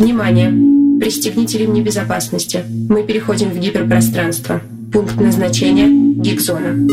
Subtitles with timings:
[0.00, 0.50] Внимание!
[0.98, 2.64] Пристегните ремни безопасности.
[2.88, 4.62] Мы переходим в гиперпространство.
[4.90, 5.88] Пункт назначения–
[6.22, 6.88] гигзона.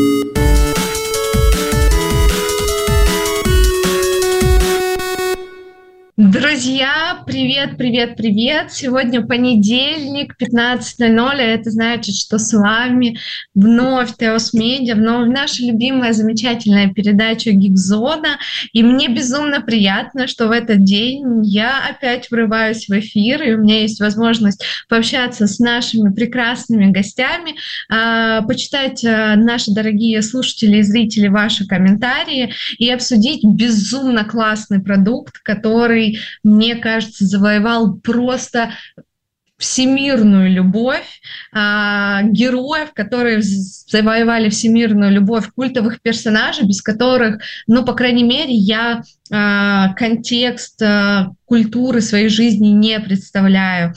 [6.58, 8.72] Друзья, привет, привет, привет!
[8.72, 13.16] Сегодня понедельник, 15.00, это значит, что с вами
[13.54, 18.38] вновь Теос Медиа, вновь наша любимая, замечательная передача Гигзона.
[18.72, 23.58] И мне безумно приятно, что в этот день я опять врываюсь в эфир, и у
[23.58, 27.54] меня есть возможность пообщаться с нашими прекрасными гостями,
[27.88, 35.38] а, почитать а, наши дорогие слушатели и зрители ваши комментарии и обсудить безумно классный продукт,
[35.38, 38.70] который мне кажется, завоевал просто
[39.58, 41.20] всемирную любовь,
[41.52, 49.02] а, героев, которые завоевали всемирную любовь, культовых персонажей, без которых, ну, по крайней мере, я
[49.32, 53.94] а, контекст а, культуры своей жизни не представляю.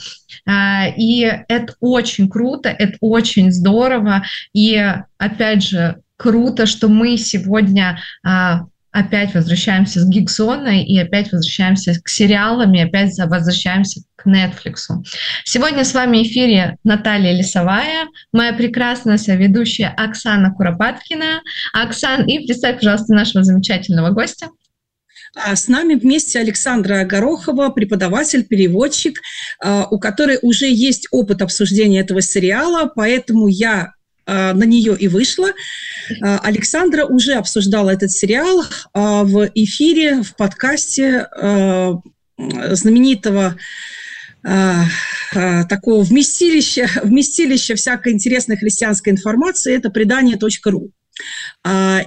[0.96, 4.24] И это очень круто, это очень здорово.
[4.52, 4.76] И,
[5.16, 8.00] опять же, круто, что мы сегодня
[8.92, 14.76] опять возвращаемся с Гигзоной и опять возвращаемся к сериалам и опять возвращаемся к Netflix.
[15.44, 21.40] Сегодня с вами в эфире Наталья Лисовая, моя прекрасная соведущая Оксана Куропаткина.
[21.72, 24.50] Оксан, и представь, пожалуйста, нашего замечательного гостя.
[25.34, 29.18] А с нами вместе Александра Горохова, преподаватель, переводчик,
[29.60, 33.92] а, у которой уже есть опыт обсуждения этого сериала, поэтому я
[34.26, 35.50] на нее и вышла.
[36.22, 41.26] А, Александра уже обсуждала этот сериал а, в эфире, в подкасте
[42.36, 43.56] знаменитого
[44.42, 50.90] такого вместилища, вместилища всякой интересной христианской информации, это предание.ру.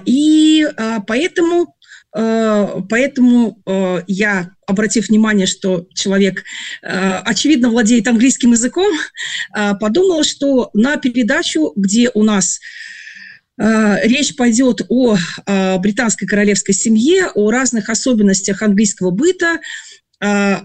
[0.04, 0.66] И
[1.06, 1.74] поэтому
[2.12, 3.62] поэтому
[4.06, 6.44] я, обратив внимание, что человек,
[6.82, 8.92] э, очевидно, владеет английским языком,
[9.80, 12.60] подумала, что на передачу, где у нас
[13.58, 15.16] Речь пойдет о
[15.78, 19.60] британской королевской семье, о разных особенностях английского быта.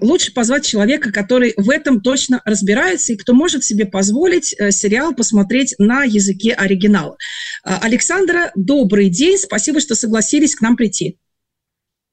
[0.02, 5.74] Лучше позвать человека, который в этом точно разбирается и кто может себе позволить сериал посмотреть
[5.78, 7.16] на языке оригинала.
[7.64, 11.18] Александра, добрый день, спасибо, что согласились к нам прийти.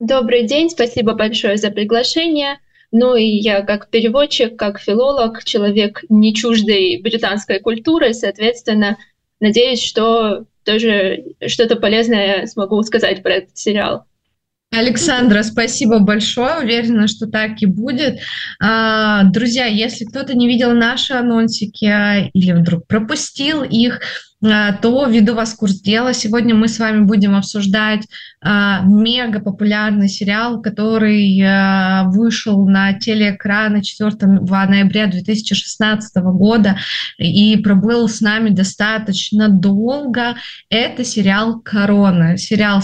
[0.00, 2.58] Добрый день, спасибо большое за приглашение.
[2.92, 8.96] Ну и я как переводчик, как филолог, человек не чуждой британской культуры, соответственно,
[9.40, 14.04] надеюсь, что тоже что-то полезное смогу сказать про этот сериал.
[14.70, 16.58] Александра, спасибо большое.
[16.58, 18.20] Уверена, что так и будет.
[18.60, 24.00] А, друзья, если кто-то не видел наши анонсики а, или вдруг пропустил их,
[24.40, 26.14] то введу вас в курс дела.
[26.14, 28.06] Сегодня мы с вами будем обсуждать
[28.40, 36.78] а, мега популярный сериал, который а, вышел на телеэкраны 4 ноября 2016 года
[37.18, 40.36] и пробыл с нами достаточно долго.
[40.70, 42.36] Это сериал «Корона».
[42.36, 42.80] Сериал,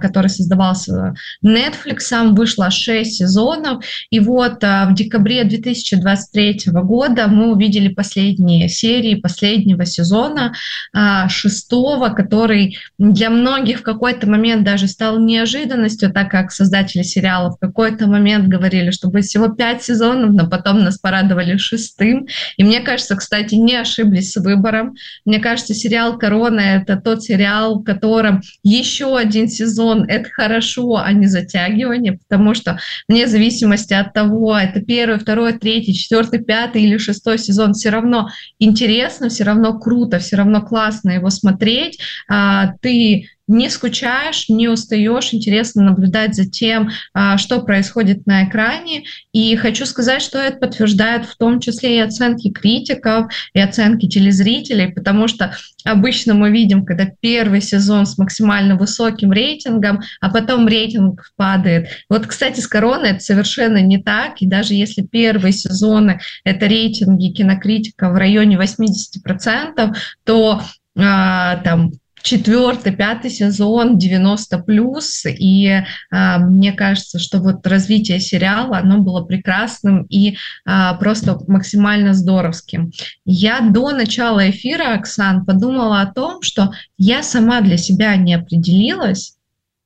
[0.00, 3.84] который создавался Netflix, вышло 6 сезонов.
[4.08, 10.54] И вот в декабре 2023 года мы увидели последние серии последнего сезона
[10.93, 10.93] а,
[11.28, 17.58] шестого, который для многих в какой-то момент даже стал неожиданностью, так как создатели сериала в
[17.58, 22.28] какой-то момент говорили, что будет всего пять сезонов, но потом нас порадовали шестым.
[22.56, 24.94] И мне кажется, кстати, не ошиблись с выбором.
[25.24, 31.12] Мне кажется, сериал «Корона»— это тот сериал, в котором еще один сезон— это хорошо, а
[31.12, 32.78] не затягивание, потому что
[33.08, 38.30] вне зависимости от того, это первый, второй, третий, четвертый, пятый или шестой сезон, все равно
[38.60, 44.68] интересно, все равно круто, все равно классно классно его смотреть, а, ты не скучаешь, не
[44.68, 49.04] устаешь, интересно наблюдать за тем, а, что происходит на экране.
[49.32, 54.92] И хочу сказать, что это подтверждает в том числе и оценки критиков, и оценки телезрителей,
[54.92, 55.54] потому что
[55.84, 61.88] обычно мы видим, когда первый сезон с максимально высоким рейтингом, а потом рейтинг падает.
[62.08, 67.32] Вот, кстати, с «Короной» это совершенно не так, и даже если первые сезоны— это рейтинги
[67.32, 70.62] кинокритика в районе 80%, то
[70.96, 71.92] а, там
[72.24, 79.22] четвертый, пятый сезон 90 плюс, и а, мне кажется, что вот развитие сериала, оно было
[79.22, 82.92] прекрасным и а, просто максимально здоровским.
[83.26, 89.36] Я до начала эфира, Оксан, подумала о том, что я сама для себя не определилась,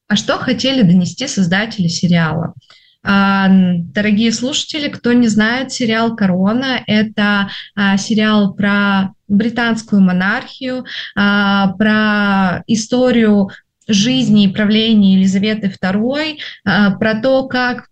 [0.07, 2.55] а что хотели донести создатели сериала.
[3.03, 7.51] А, дорогие слушатели, кто не знает, сериал «Корона»— это
[7.97, 10.85] сериал про британскую монархию,
[11.15, 13.51] а, про историю
[13.87, 16.39] жизни и правления Елизаветы II,
[16.99, 17.89] про то, как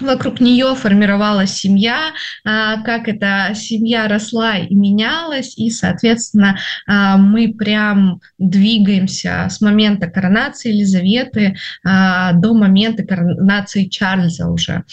[0.00, 2.12] вокруг нее формировалась семья,
[2.44, 10.08] а, как эта семья росла и менялась, и, соответственно, а, мы прям двигаемся с момента
[10.08, 14.84] коронации Елизаветы а, до момента коронации Чарльза уже.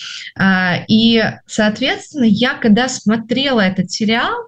[0.88, 4.48] И, соответственно, я когда смотрела этот сериал,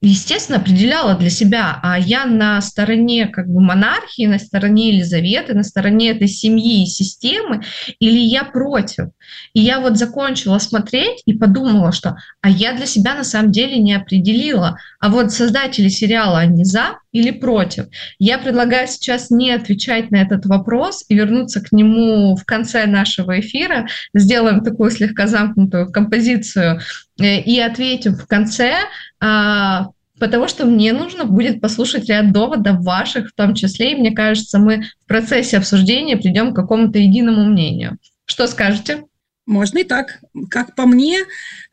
[0.00, 5.64] естественно, определяла для себя, а я на стороне как бы монархии, на стороне Елизаветы, на
[5.64, 7.62] стороне этой семьи и системы,
[7.98, 9.06] или я против.
[9.54, 13.78] И я вот закончила смотреть и подумала, что а я для себя на самом деле
[13.78, 14.78] не определила.
[15.00, 17.86] А вот создатели сериала, они за или против?
[18.20, 23.40] Я предлагаю сейчас не отвечать на этот вопрос и вернуться к нему в конце нашего
[23.40, 23.88] эфира.
[24.14, 26.80] Сделаем такую слегка замкнутую композицию
[27.20, 28.74] э, и ответим в конце,
[29.20, 29.88] а,
[30.20, 34.60] потому что мне нужно будет послушать ряд доводов ваших в том числе, и мне кажется,
[34.60, 37.98] мы в процессе обсуждения придем к какому-то единому мнению.
[38.26, 39.04] Что скажете?
[39.44, 40.20] Можно и так.
[40.50, 41.18] Как по мне,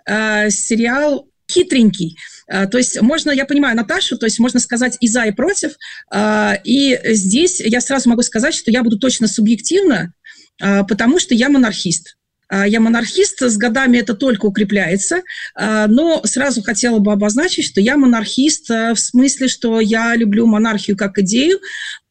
[0.07, 2.18] э, сериал хитренький.
[2.47, 5.74] Э, то есть можно, я понимаю Наташу, то есть можно сказать и за, и против.
[6.13, 10.13] Э, и здесь я сразу могу сказать, что я буду точно субъективно,
[10.59, 12.15] потому что я монархист.
[12.50, 15.21] Я монархист, с годами это только укрепляется,
[15.57, 21.18] но сразу хотела бы обозначить, что я монархист в смысле, что я люблю монархию как
[21.19, 21.59] идею,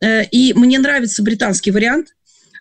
[0.02, 2.08] и мне нравится британский вариант–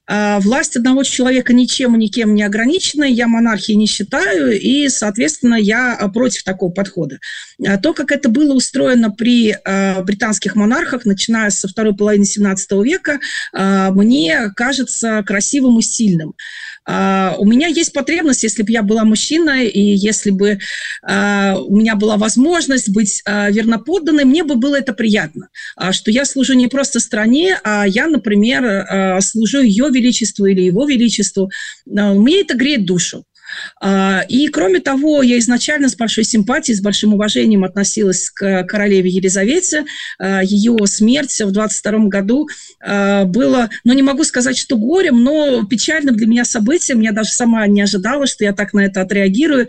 [0.07, 5.93] власть одного человека ничем и никем не ограничена, я монархией не считаю, и, соответственно, я
[5.93, 7.19] а, против такого подхода.
[7.65, 9.55] А, то, как это было устроено при
[10.03, 13.19] британских монархах, начиная со второй половины XVII века,
[13.53, 16.33] мне кажется красивым и сильным.
[16.89, 20.59] Uh, у меня есть потребность, если бы я была мужчиной, и если бы
[21.07, 25.47] uh, у меня была возможность быть uh, верноподданной, мне бы было это приятно,
[25.91, 31.49] что я служу не просто стране, а я, например, служу ее величеству или его величеству.
[31.85, 33.23] Мне это греет душу.
[33.81, 39.09] А, и, кроме того, я изначально с большой симпатией, с большим уважением относилась к королеве
[39.09, 39.85] Елизавете.
[40.19, 42.47] А, Ее смерть в 22 году
[42.81, 47.01] а, было, ну, не могу сказать, что горем, но печальным для меня событием.
[47.01, 49.67] Я даже сама не ожидала, что я так на это отреагирую.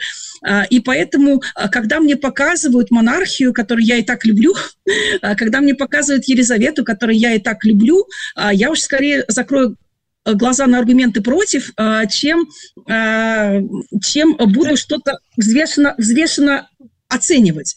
[0.69, 1.42] И поэтому,
[1.72, 4.54] когда мне показывают монархию, которую я и так люблю,
[5.38, 8.06] когда мне показывают Елизавету, которую я и так люблю,
[8.52, 9.78] я уж скорее закрою
[10.25, 12.49] глаза на аргументы против, а, чем,
[12.88, 13.61] а,
[14.03, 16.69] чем буду что-то взвешенно, взвешенно
[17.09, 17.76] оценивать.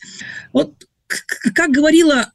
[0.53, 0.73] Вот
[1.53, 2.33] как говорила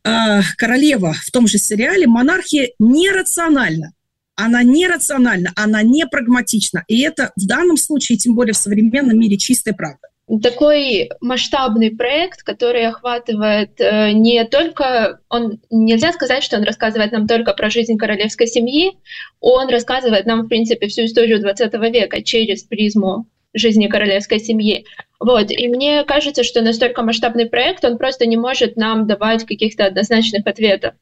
[0.57, 3.93] королева в том же сериале, монархия нерациональна.
[4.35, 6.83] Она нерациональна, она не прагматична.
[6.89, 10.09] И это в данном случае, тем более в современном мире, чистая правда
[10.41, 17.27] такой масштабный проект, который охватывает э, не только, он нельзя сказать, что он рассказывает нам
[17.27, 18.93] только про жизнь королевской семьи,
[19.41, 24.87] он рассказывает нам, в принципе, всю историю 20 века через призму жизни королевской семьи.
[25.21, 25.51] Вот.
[25.51, 30.47] И мне кажется, что настолько масштабный проект, он просто не может нам давать каких-то однозначных
[30.47, 30.95] ответов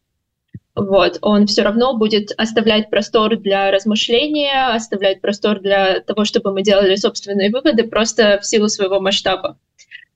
[0.75, 6.63] вот, он все равно будет оставлять простор для размышления, оставлять простор для того, чтобы мы
[6.63, 9.59] делали собственные выводы просто в силу своего масштаба,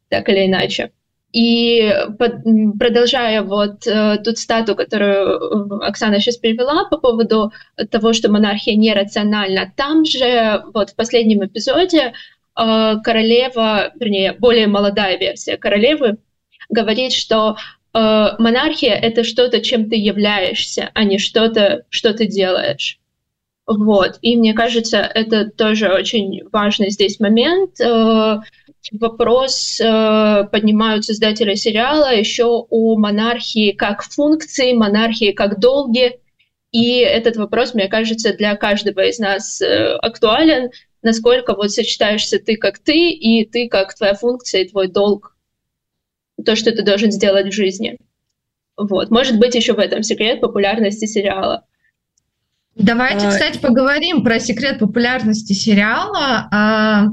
[0.08, 0.92] так или иначе.
[1.32, 2.44] И под,
[2.78, 7.52] продолжая вот э, ту стату, которую Оксана сейчас перевела по поводу
[7.90, 12.12] того, что монархия нерациональна, там же вот в последнем эпизоде
[12.56, 16.18] э, королева, вернее, более молодая версия королевы,
[16.68, 17.56] говорит, что
[17.94, 22.98] монархия— это что-то, чем ты являешься, а не что-то, что ты делаешь.
[23.66, 24.18] Вот.
[24.20, 27.80] И мне кажется, это тоже очень важный здесь момент.
[27.80, 28.40] Э,
[28.92, 36.18] вопрос э, поднимают создатели сериала еще о монархии как функции, монархии как долги.
[36.72, 40.70] И этот вопрос, мне кажется, для каждого из нас актуален,
[41.02, 45.33] насколько вот сочетаешься ты как ты, и ты как твоя функция и твой долг
[46.44, 47.98] то, что ты должен сделать в жизни.
[48.76, 49.10] Вот.
[49.10, 51.64] Может быть, еще в этом секрет популярности сериала.
[52.74, 56.48] Давайте, а, кстати, поговорим про секрет популярности сериала.
[56.50, 57.06] А,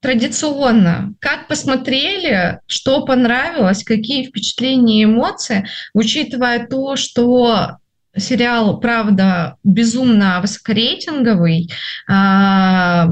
[0.00, 7.78] традиционно, как посмотрели, что понравилось, какие впечатления и эмоции, учитывая то, что
[8.16, 11.70] сериал, правда, безумно высокорейтинговый,
[12.08, 13.06] а,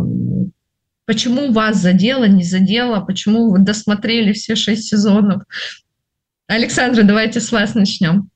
[1.08, 3.00] Почему вас задело, не задело?
[3.00, 5.40] Почему вы досмотрели все шесть сезонов?
[6.48, 8.28] Александра, давайте с вас начнем.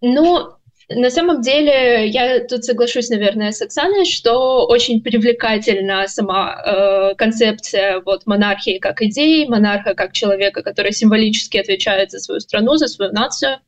[0.00, 0.50] Ну,
[0.88, 8.00] на самом деле, я тут соглашусь, наверное, с Оксаной, что очень привлекательна сама э, концепция
[8.06, 13.10] вот монархии как идеи, монарха как человека, который символически отвечает за свою страну, за свою
[13.10, 13.58] нацию.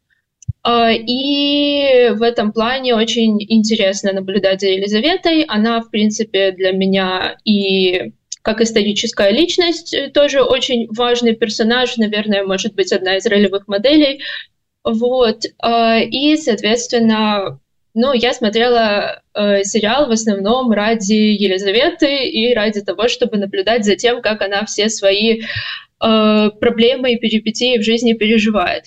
[0.64, 5.42] И в этом плане очень интересно наблюдать за Елизаветой.
[5.42, 8.12] Она, в принципе, для меня и
[8.44, 14.20] как историческая личность тоже очень важный персонаж, наверное, может быть, одна из ролевых моделей.
[14.84, 15.44] Вот.
[15.46, 17.58] И, соответственно,
[17.94, 23.94] ну, я смотрела э, сериал в основном ради Елизаветы и ради того, чтобы наблюдать за
[23.94, 28.86] тем, как она все свои э, проблемы и перипетии в жизни переживает.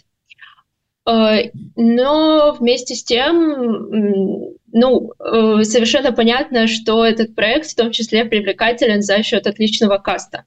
[1.08, 8.26] Э, но вместе с тем, ну, э, совершенно понятно, что этот проект в том числе
[8.26, 10.44] привлекателен за счет отличного каста.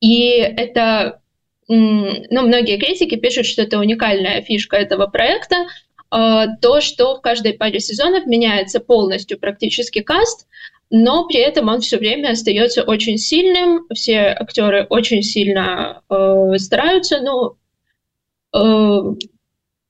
[0.00, 1.20] И это,
[1.68, 5.66] ну, многие критики пишут, что это уникальная фишка этого проекта,
[6.10, 10.46] а, то, что в каждой паре сезонов меняется полностью практически каст,
[10.90, 17.20] но при этом он все время остается очень сильным, все актеры очень сильно э, стараются,
[17.20, 17.56] ну,
[18.54, 19.16] э,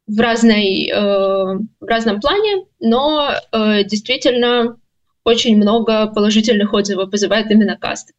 [0.07, 4.79] в, разной, э, в разном плане, но э, действительно
[5.25, 8.13] очень много положительных отзывов вызывает именно каст.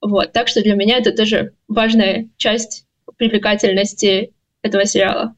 [0.00, 5.34] Вот, так что для меня это тоже важная часть привлекательности этого сериала.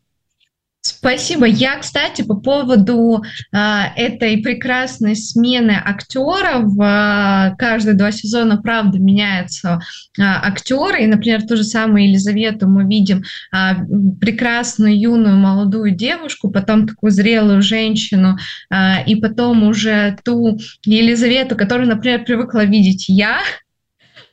[0.82, 1.44] Спасибо.
[1.44, 3.22] Я, кстати, по поводу
[3.52, 3.58] э,
[3.96, 9.80] этой прекрасной смены актеров, э, каждые два сезона, правда, меняются
[10.18, 11.02] э, актеры.
[11.04, 13.74] И, например, ту же самую Елизавету мы видим э,
[14.22, 18.38] прекрасную юную молодую девушку, потом такую зрелую женщину,
[18.70, 23.40] э, и потом уже ту Елизавету, которую, например, привыкла видеть я,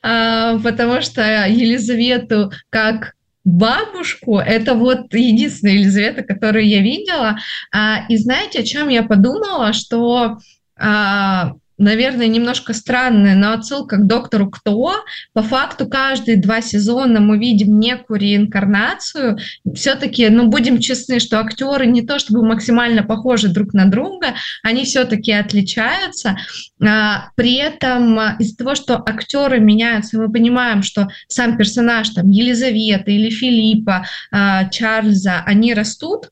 [0.00, 3.17] потому что Елизавету как
[3.48, 7.38] бабушку, это вот единственная Елизавета, которую я видела.
[7.72, 10.38] А, и знаете, о чем я подумала, что
[10.76, 14.94] а, наверное, немножко странная, но отсылка к доктору Кто.
[15.32, 19.38] По факту каждые два сезона мы видим некую реинкарнацию.
[19.74, 24.84] Все-таки, ну, будем честны, что актеры не то чтобы максимально похожи друг на друга, они
[24.84, 26.36] все-таки отличаются.
[26.84, 33.10] А, при этом из-за того, что актеры меняются, мы понимаем, что сам персонаж, там, Елизавета
[33.10, 36.30] или Филиппа, а, Чарльза, они растут,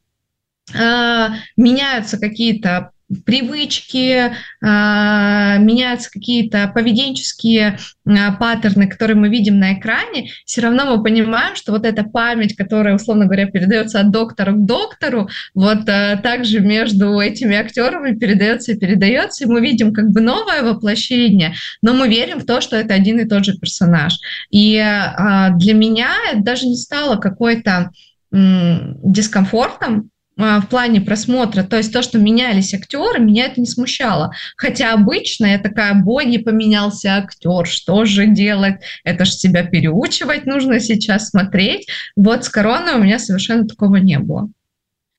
[0.75, 2.91] а, меняются какие-то
[3.25, 4.33] привычки,
[4.63, 11.55] а, меняются какие-то поведенческие а, паттерны, которые мы видим на экране, все равно мы понимаем,
[11.55, 16.61] что вот эта память, которая, условно говоря, передается от доктора к доктору, вот а, также
[16.61, 22.09] между этими актерами передается и передается, и мы видим как бы новое воплощение, но мы
[22.09, 24.19] верим в то, что это один и тот же персонаж.
[24.51, 27.91] И для меня это даже не стало какой-то
[28.33, 34.33] дискомфортом, в плане просмотра, то есть то, что менялись актеры, меня это не смущало.
[34.57, 38.77] Хотя обычно я такая, боги, поменялся актер, что же делать?
[39.03, 41.89] Это же себя переучивать нужно сейчас смотреть.
[42.17, 44.51] Вот с короной у меня совершенно такого не было.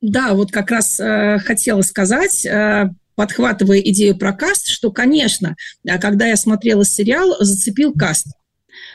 [0.01, 5.55] Да, вот как раз э, хотела сказать, э, подхватывая идею про каст, что, конечно,
[5.99, 8.27] когда я смотрела сериал, зацепил каст.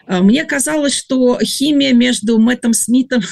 [0.07, 3.23] А, мне казалось, что химия между Мэттом Смитом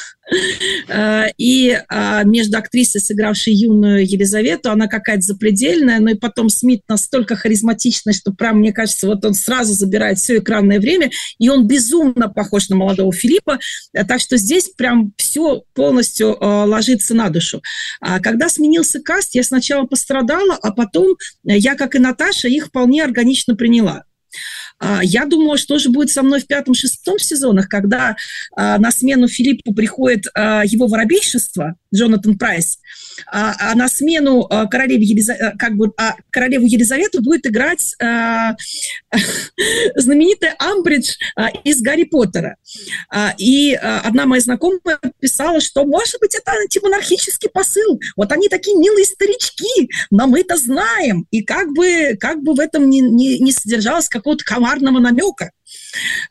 [0.88, 6.82] а, и а, между актрисой, сыгравшей юную Елизавету, она какая-то запредельная, но и потом Смит
[6.88, 11.66] настолько харизматичный, что прям, мне кажется, вот он сразу забирает все экранное время, и он
[11.66, 13.58] безумно похож на молодого Филиппа,
[13.92, 17.62] так что здесь прям все полностью ложится на душу.
[18.00, 23.56] Когда сменился каст, я сначала пострадала, а потом я, как и Наташа, их вполне органично
[23.56, 24.04] приняла.
[24.80, 28.16] А, я думала, что же будет со мной в пятом-шестом сезонах, когда
[28.56, 32.78] а, на смену Филиппу приходит а, его воробейшество, Джонатан Прайс,
[33.26, 35.32] а, а на смену а, королеве Елиза...
[35.34, 38.56] Э, как бы, а, королеву Елизавету будет играть а,
[39.96, 42.56] знаменитая Амбридж а, из Гарри Поттера.
[43.10, 48.00] А, и а, одна моя знакомая писала, что, может быть, это антимонархический посыл.
[48.16, 51.26] Вот они такие милые старички, но мы это знаем.
[51.30, 55.50] И как бы, как бы в этом не, не, не содержалось какого-то коварного намека.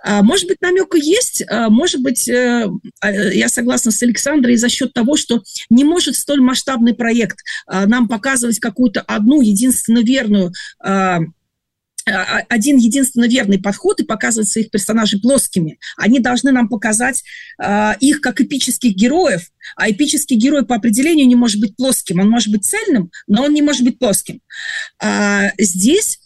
[0.04, 2.68] А, может быть, намек и есть, а, может быть, э,
[3.02, 8.08] а, я согласна с Александрой за счет того, что не может столь масштабный проект нам
[8.08, 10.54] показывать какую-то одну единственно верную
[12.06, 15.80] один единственно верный подход и показывать своих персонажей плоскими.
[15.98, 17.24] Они должны нам показать
[17.62, 22.20] э, их как эпических героев, а эпический герой по определению не может быть плоским.
[22.20, 24.42] Он может быть цельным, но он не может быть плоским.
[25.02, 26.19] А, здесь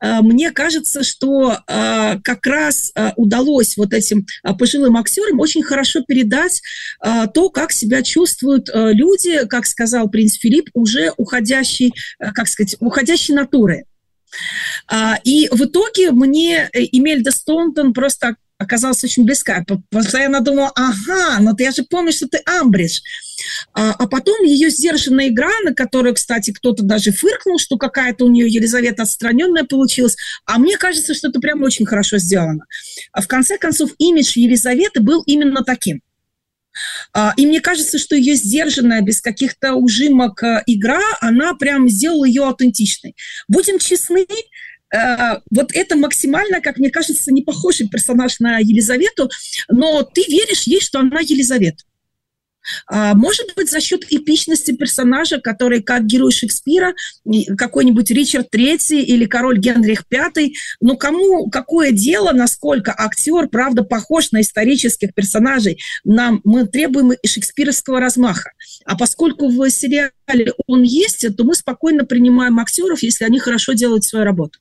[0.00, 4.26] мне кажется, что э, как раз э, удалось вот этим
[4.58, 6.62] пожилым актерам очень хорошо передать
[7.34, 13.84] то, как себя чувствуют люди, как сказал принц Филипп, уже уходящей, как сказать, уходящей натуры.
[15.24, 19.64] И в итоге мне Эмельда Стонтон просто оказалась очень близка.
[19.90, 23.00] Постоянно думала, ага, но ты, я же помню, что ты Амбридж.
[23.72, 28.28] А, а потом ее сдержанная игра, на которую, кстати, кто-то даже фыркнул, что какая-то у
[28.28, 30.16] нее Елизавета отстраненная получилась.
[30.44, 32.66] А мне кажется, что это прям очень хорошо сделано.
[33.12, 36.02] А в конце концов, имидж Елизаветы был именно таким.
[37.14, 42.24] А, и мне кажется, что ее сдержанная, без каких-то ужимок э, игра, она прям сделала
[42.24, 43.16] ее аутентичной.
[43.48, 44.26] Будем честны,
[45.50, 49.30] вот это максимально, как мне кажется, не похожий персонаж на Елизавету,
[49.68, 51.84] но ты веришь ей, что она Елизавета.
[52.86, 56.94] А, может быть, за счет эпичности персонажа, который как герой Шекспира,
[57.56, 60.54] какой-нибудь Ричард Третий или король Генрих Пятый.
[60.80, 65.78] Ну, кому какое дело, насколько актер, правда, похож на исторических персонажей?
[66.04, 68.52] Нам, мы требуем и шекспировского размаха.
[68.84, 74.04] А поскольку в сериале он есть, то мы спокойно принимаем актеров, если они хорошо делают
[74.04, 74.58] свою работу.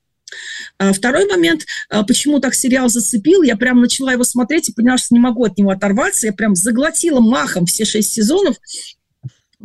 [0.78, 4.98] А второй момент, а, почему так сериал зацепил, я прям начала его смотреть и поняла,
[4.98, 8.58] что не могу от него оторваться, я прям заглотила махом все шесть сезонов,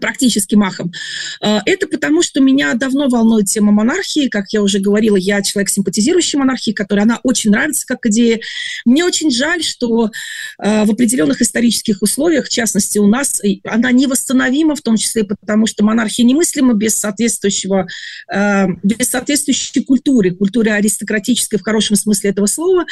[0.04, 0.92] практически махом.
[1.40, 4.28] А, это потому, что меня давно волнует тема монархии.
[4.28, 8.38] Как я уже говорила, я человек, симпатизирующий монархии, которой она очень нравится как идея.
[8.84, 10.10] Мне очень жаль, что
[10.58, 15.66] а, в определенных исторических условиях, в частности у нас, она невосстановима, в том числе потому,
[15.66, 17.86] что монархия немыслима без соответствующего,
[18.30, 22.84] а, без соответствующей культуры, культуры аристократической в хорошем смысле этого слова.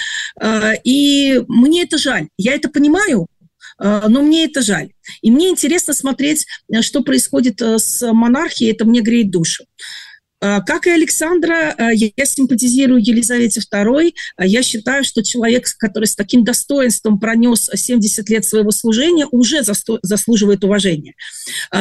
[0.83, 2.29] И мне это жаль.
[2.39, 3.27] Я это понимаю,
[3.79, 4.93] но мне это жаль.
[5.21, 9.65] И мне интересно смотреть, э, что происходит э, с монархией, это мне греет душу.
[10.43, 14.13] А, как и Александра, а, я симпатизирую Елизавете II.
[14.37, 19.63] А, я считаю, что человек, который с таким достоинством пронес 70 лет своего служения, уже
[19.63, 21.15] заслуживает уважения.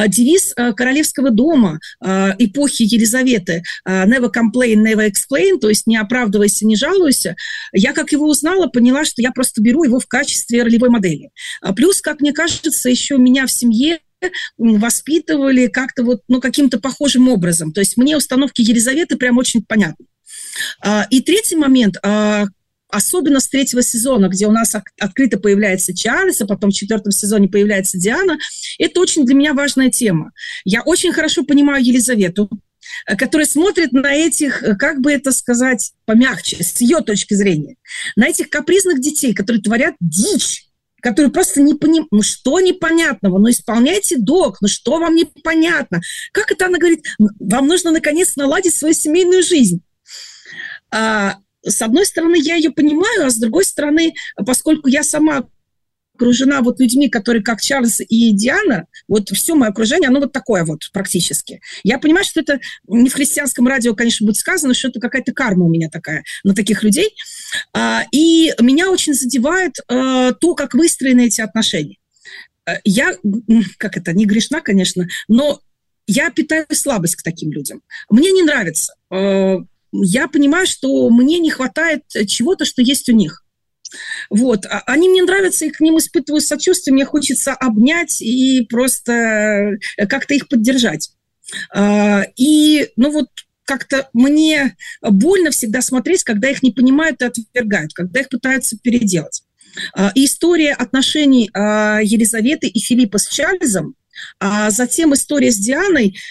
[0.06, 7.34] Девиз королевского дома эпохи Елизаветы «Never complain, never explain», то есть «не оправдывайся, не жалуйся»,
[7.72, 11.30] я, как его узнала, поняла, что я просто беру его в качестве ролевой модели.
[11.74, 13.98] Плюс, как мне кажется, еще у меня в семье
[14.58, 17.72] воспитывали как-то вот, ну, каким-то похожим образом.
[17.72, 20.06] То есть мне установки Елизаветы прям очень понятны.
[20.80, 22.46] А, и третий момент, а,
[22.88, 27.48] особенно с третьего сезона, где у нас открыто появляется Чарльз, а потом в четвертом сезоне
[27.48, 28.38] появляется Диана,
[28.78, 30.32] это очень для меня важная тема.
[30.64, 32.50] Я очень хорошо понимаю Елизавету,
[33.06, 37.76] которая смотрит на этих, как бы это сказать, помягче, с ее точки зрения,
[38.16, 40.66] на этих капризных детей, которые творят дичь,
[41.02, 46.00] который просто не понимает, ну что непонятного, ну исполняйте долг, ну что вам непонятно.
[46.32, 49.82] Как это она говорит, вам нужно наконец наладить свою семейную жизнь.
[50.90, 54.14] А, с одной стороны, я ее понимаю, а с другой стороны,
[54.46, 55.44] поскольку я сама
[56.14, 60.64] окружена вот людьми, которые как Чарльз и Диана, вот все мое окружение, оно вот такое
[60.64, 61.60] вот практически.
[61.82, 65.64] Я понимаю, что это не в христианском радио, конечно, будет сказано, что это какая-то карма
[65.64, 67.14] у меня такая на таких людей.
[67.74, 71.96] А, и меня очень задевает а, то, как выстроены эти отношения.
[72.66, 73.14] А, я,
[73.78, 75.60] как это, не грешна, конечно, но
[76.06, 77.80] я питаю слабость к таким людям.
[78.10, 78.94] Мне не нравится.
[79.10, 83.41] Я понимаю, что мне не хватает чего-то, что есть у них.
[84.30, 84.66] Вот.
[84.66, 90.06] А они мне нравятся, и к ним испытываю сочувствие, мне хочется обнять и просто э,
[90.06, 91.10] как-то их поддержать.
[91.74, 93.28] А, и, ну вот,
[93.64, 99.42] как-то мне больно всегда смотреть, когда их не понимают и отвергают, когда их пытаются переделать.
[99.94, 103.94] А, история отношений Елизаветы и Филиппа с Чарльзом,
[104.38, 106.16] а затем история с Дианой–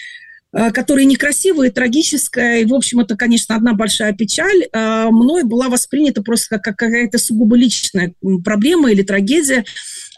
[0.52, 6.22] которая некрасивая, трагическая, и, в общем, это, конечно, одна большая печаль, э, мной была воспринята
[6.22, 9.64] просто как какая-то сугубо личная проблема или трагедия.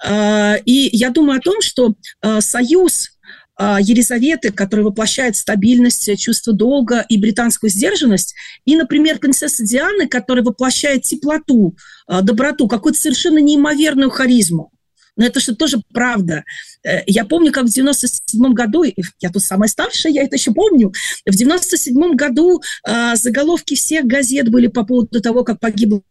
[0.04, 1.94] Э, и я думаю о том, что
[2.40, 3.10] союз
[3.56, 11.02] Елизаветы, который воплощает стабильность, чувство долга и британскую сдержанность, и, например, принцесса Дианы, которая воплощает
[11.02, 11.76] теплоту,
[12.08, 14.72] доброту, какую-то совершенно неимоверную харизму.
[15.16, 16.44] Но это же тоже правда.
[16.82, 18.84] Э, я помню, как в 97 году,
[19.20, 20.92] я тут самая старшая, я это еще помню,
[21.26, 26.02] в 97 году э, заголовки всех газет были по поводу того, как погибла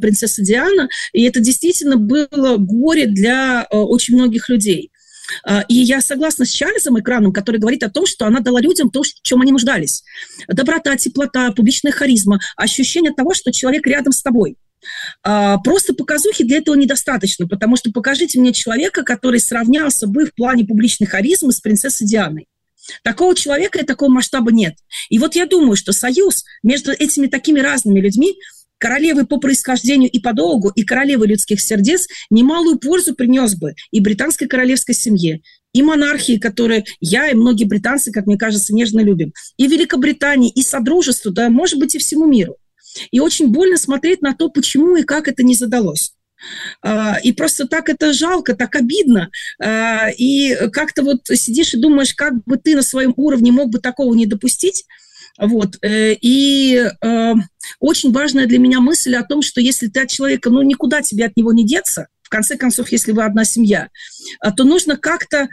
[0.00, 4.92] принцесса Диана, и это действительно было горе для э, очень многих людей.
[5.48, 8.90] Э, и я согласна с Чарльзом Экраном, который говорит о том, что она дала людям
[8.90, 10.04] то, в чем они нуждались.
[10.46, 14.67] Доброта, теплота, публичная харизма, ощущение того, что человек рядом с тобой– а,
[15.22, 20.64] просто показухи для этого недостаточно, потому что покажите мне человека, который сравнялся бы в плане
[20.64, 22.46] публичной харизмы с принцессой Дианой.
[23.02, 24.74] Такого человека и такого масштаба нет.
[25.10, 28.34] И вот я думаю, что союз между этими такими разными людьми,
[28.78, 34.00] королевы по происхождению и по долгу, и королевы людских сердец, немалую пользу принес бы и
[34.00, 35.42] британской королевской семье,
[35.74, 40.62] и монархии, которые я и многие британцы, как мне кажется, нежно любим, и Великобритании, и
[40.62, 42.56] Содружеству, да, может быть, и всему миру.
[43.10, 46.12] И очень больно смотреть на то, почему и как это не задалось.
[46.82, 49.30] А, и просто так это жалко, так обидно.
[49.60, 53.78] А, и как-то вот сидишь и думаешь, как бы ты на своем уровне мог бы
[53.78, 54.84] такого не допустить.
[55.38, 55.76] Вот.
[55.82, 57.32] Э, и э,
[57.78, 61.26] очень важная для меня мысль о том, что если ты от человека, ну, никуда тебе
[61.26, 63.88] от него не деться, в конце концов, если вы одна семья,
[64.40, 65.48] а, то нужно как-то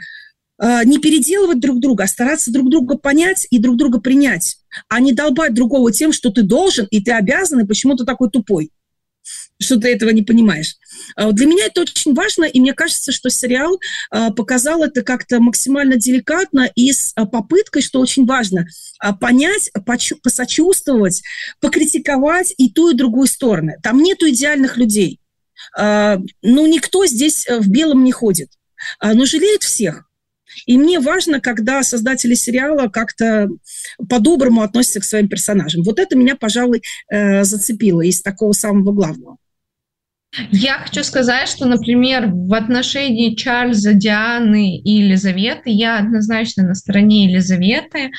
[0.58, 4.56] не переделывать друг друга, а стараться друг друга понять и друг друга принять,
[4.88, 8.30] а не долбать другого тем, что ты должен и ты обязан, и почему ты такой
[8.30, 8.70] тупой
[9.60, 10.76] что ты этого не понимаешь.
[11.16, 15.40] А для меня это очень важно, и мне кажется, что сериал а, показал это как-то
[15.40, 18.66] максимально деликатно и с а, попыткой, что очень важно,
[19.20, 19.70] понять,
[20.22, 21.22] посочувствовать,
[21.60, 23.72] покритиковать и ту, и другую сторону.
[23.82, 25.20] Там нету идеальных людей.
[25.76, 28.50] Ну, никто здесь э, в белом не ходит.
[29.02, 30.04] Но жалеют всех.
[30.64, 33.48] И мне важно, когда создатели сериала как-то
[34.08, 35.82] по-доброму относятся к своим персонажам.
[35.82, 39.36] Вот это меня, пожалуй, э, зацепило из такого самого главного.
[40.50, 47.30] Я хочу сказать, что, например, в отношении Чарльза, Дианы и Елизаветы я однозначно на стороне
[47.30, 48.10] Елизаветы,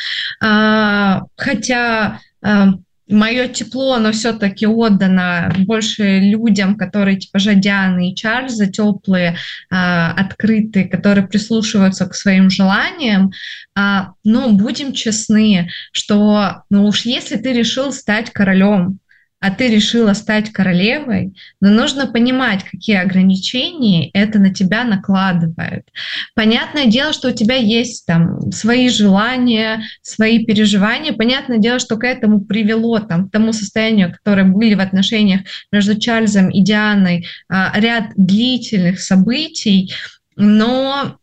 [0.42, 2.70] а, хотя а,
[3.08, 9.38] мое тепло, оно все-таки отдано больше людям, которые типа Жадианы и Чарльза, теплые,
[9.70, 13.32] открытые, которые прислушиваются к своим желаниям.
[13.76, 19.00] но будем честны, что ну уж если ты решил стать королем,
[19.40, 25.88] а ты решила стать королевой, но нужно понимать, какие ограничения это на тебя накладывает.
[26.34, 31.14] Понятное дело, что у тебя есть там свои желания, свои переживания.
[31.14, 36.00] Понятное дело, что к этому привело там, к тому состоянию, которое были в отношениях между
[36.00, 39.94] Чарльзом и Дианой, а, ряд длительных событий,
[40.36, 41.18] но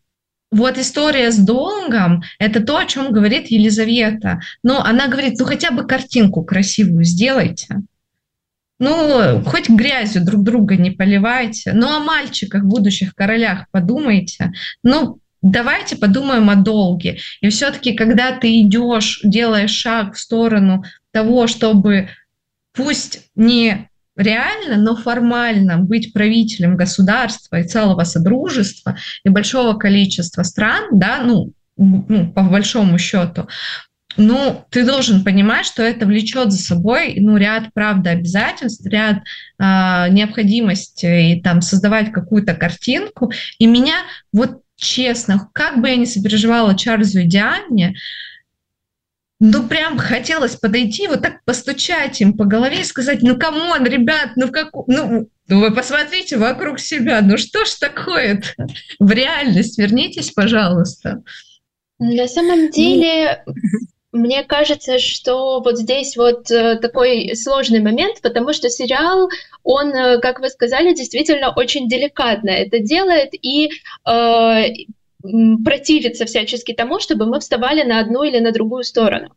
[0.52, 4.40] вот история с долгом– это то, о чем говорит Елизавета.
[4.62, 7.82] Но она говорит, ну хотя бы картинку красивую сделайте.
[8.78, 11.72] Ну, хоть грязью друг друга не поливайте.
[11.72, 14.52] Ну, о мальчиках, будущих королях подумайте.
[14.82, 17.18] Ну, давайте подумаем о долге.
[17.40, 22.08] И все-таки, когда ты идешь, делаешь шаг в сторону того, чтобы
[22.72, 30.84] пусть не реально, но формально быть правителем государства и целого содружества и большого количества стран,
[30.92, 33.48] да, ну, ну, по большому счету,
[34.16, 39.62] ну, ты должен понимать, что это влечет за собой, ну, ряд, правда, обязательств, ряд э,
[40.10, 43.32] необходимости и там создавать какую-то картинку.
[43.58, 43.96] И меня,
[44.32, 47.96] вот честно, как бы я ни сопереживала Чарльзу и Диане,
[49.40, 53.84] ну, прям хотелось подойти, вот так постучать им по голове и сказать, ну, come on,
[53.84, 58.66] ребят, ну, как, ну, ну, вы посмотрите вокруг себя, ну, что ж такое-то?
[58.98, 61.22] В реальность вернитесь, пожалуйста.
[61.98, 63.44] На самом деле,
[64.14, 69.28] мне кажется, что вот здесь вот э, такой сложный момент, потому что сериал,
[69.64, 73.70] он, э, как вы сказали, действительно очень деликатно это делает и
[74.08, 74.62] э,
[75.64, 79.34] противится всячески тому, чтобы мы вставали на одну или на другую сторону.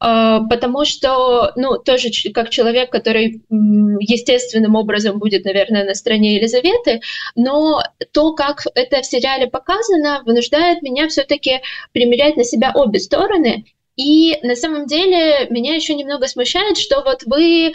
[0.00, 7.00] Э, потому что, ну, тоже как человек, который естественным образом будет, наверное, на стороне Елизаветы,
[7.34, 7.82] но
[8.12, 13.64] то, как это в сериале показано, вынуждает меня все-таки примерять на себя обе стороны
[13.96, 17.72] и на самом деле меня еще немного смущает, что вот вы э,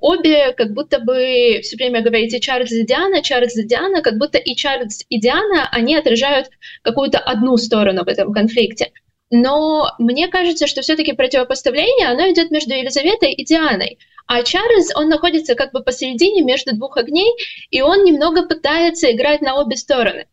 [0.00, 4.38] обе как будто бы все время говорите Чарльз и Диана, Чарльз и Диана, как будто
[4.38, 6.50] и Чарльз и Диана, они отражают
[6.82, 8.92] какую-то одну сторону в этом конфликте.
[9.30, 13.98] Но мне кажется, что все-таки противопоставление, оно идет между Елизаветой и Дианой.
[14.26, 17.32] А Чарльз, он находится как бы посередине между двух огней,
[17.70, 20.26] и он немного пытается играть на обе стороны.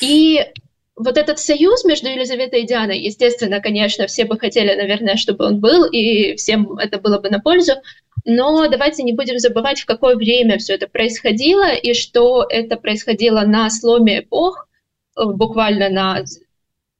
[0.00, 0.40] И
[0.96, 5.60] вот этот союз между Елизаветой и Дианой, естественно, конечно, все бы хотели, наверное, чтобы он
[5.60, 7.72] был, и всем это было бы на пользу,
[8.24, 13.40] но давайте не будем забывать, в какое время все это происходило, и что это происходило
[13.40, 14.68] на сломе эпох,
[15.16, 16.24] э, буквально на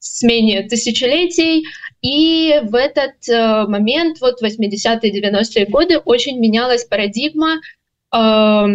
[0.00, 1.64] смене тысячелетий,
[2.02, 7.60] и в этот э, момент, вот 80-е, 90-е годы, очень менялась парадигма
[8.14, 8.66] э,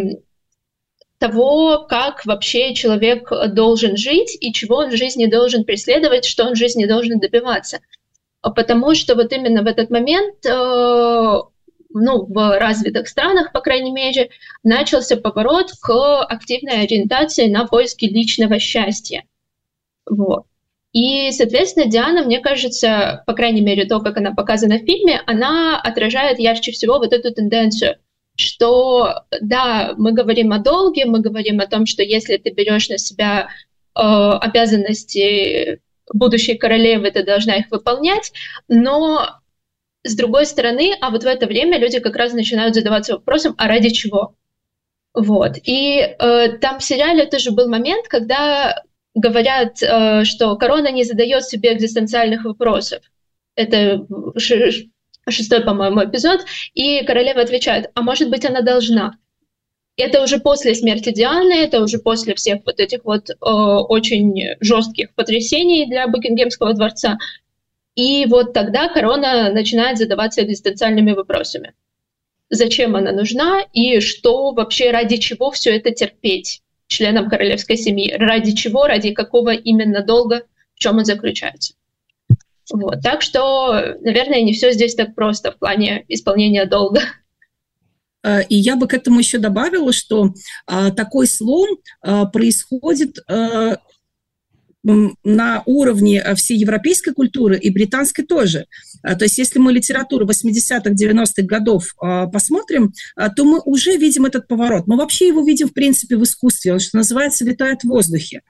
[1.20, 6.54] того, как вообще человек должен жить и чего он в жизни должен преследовать, что он
[6.54, 7.80] в жизни должен добиваться.
[8.42, 11.40] Потому что вот именно в этот момент, э,
[11.94, 14.30] ну, в развитых странах, по крайней мере,
[14.64, 19.26] начался поворот к активной ориентации на поиски личного счастья.
[20.10, 20.46] Вот.
[20.94, 25.80] И, соответственно, Диана, мне кажется, по крайней мере, то, как она показана в фильме, она
[25.80, 27.98] отражает ярче всего вот эту тенденцию–
[28.40, 32.98] что да, мы говорим о долге, мы говорим о том, что если ты берешь на
[32.98, 33.50] себя
[33.96, 35.82] э, обязанности
[36.14, 38.32] будущей королевы, ты должна их выполнять,
[38.68, 39.42] но
[40.04, 43.68] с другой стороны, а вот в это время люди как раз начинают задаваться вопросом, а
[43.68, 44.36] ради чего?
[45.14, 45.58] Вот.
[45.64, 48.84] И э, там в сериале тоже был момент, когда
[49.16, 53.04] говорят, э, что корона не задает себе экзистенциальных вопросов.
[53.56, 54.06] Это
[55.32, 56.42] шестой, по-моему, эпизод.
[56.74, 59.18] И королева отвечает, а может быть, она должна.
[59.98, 65.14] Это уже после смерти Дианы, это уже после всех вот этих вот э, очень жестких
[65.14, 67.18] потрясений для Букингемского дворца.
[67.96, 71.74] И вот тогда корона начинает задаваться экзистенциальными вопросами.
[72.50, 78.14] Зачем она нужна и что вообще, ради чего все это терпеть членам королевской семьи?
[78.18, 80.44] Ради чего, ради какого именно долга,
[80.76, 81.74] в чем он заключается?
[82.72, 83.02] Вот.
[83.02, 87.02] Так что, наверное, не все здесь так просто в плане исполнения долга.
[88.24, 90.34] Э, и я бы к этому еще добавила, что
[90.66, 91.68] а, такой слом
[92.02, 93.78] а, происходит а,
[95.24, 98.66] на уровне всей европейской культуры и британской тоже.
[99.04, 101.94] То есть если мы литературу 80-х, 90-х годов
[102.32, 102.94] посмотрим,
[103.36, 104.88] то мы уже видим этот поворот.
[104.88, 106.72] Мы вообще его видим, в принципе, в искусстве.
[106.72, 108.42] Он, что называется, летает в воздухе.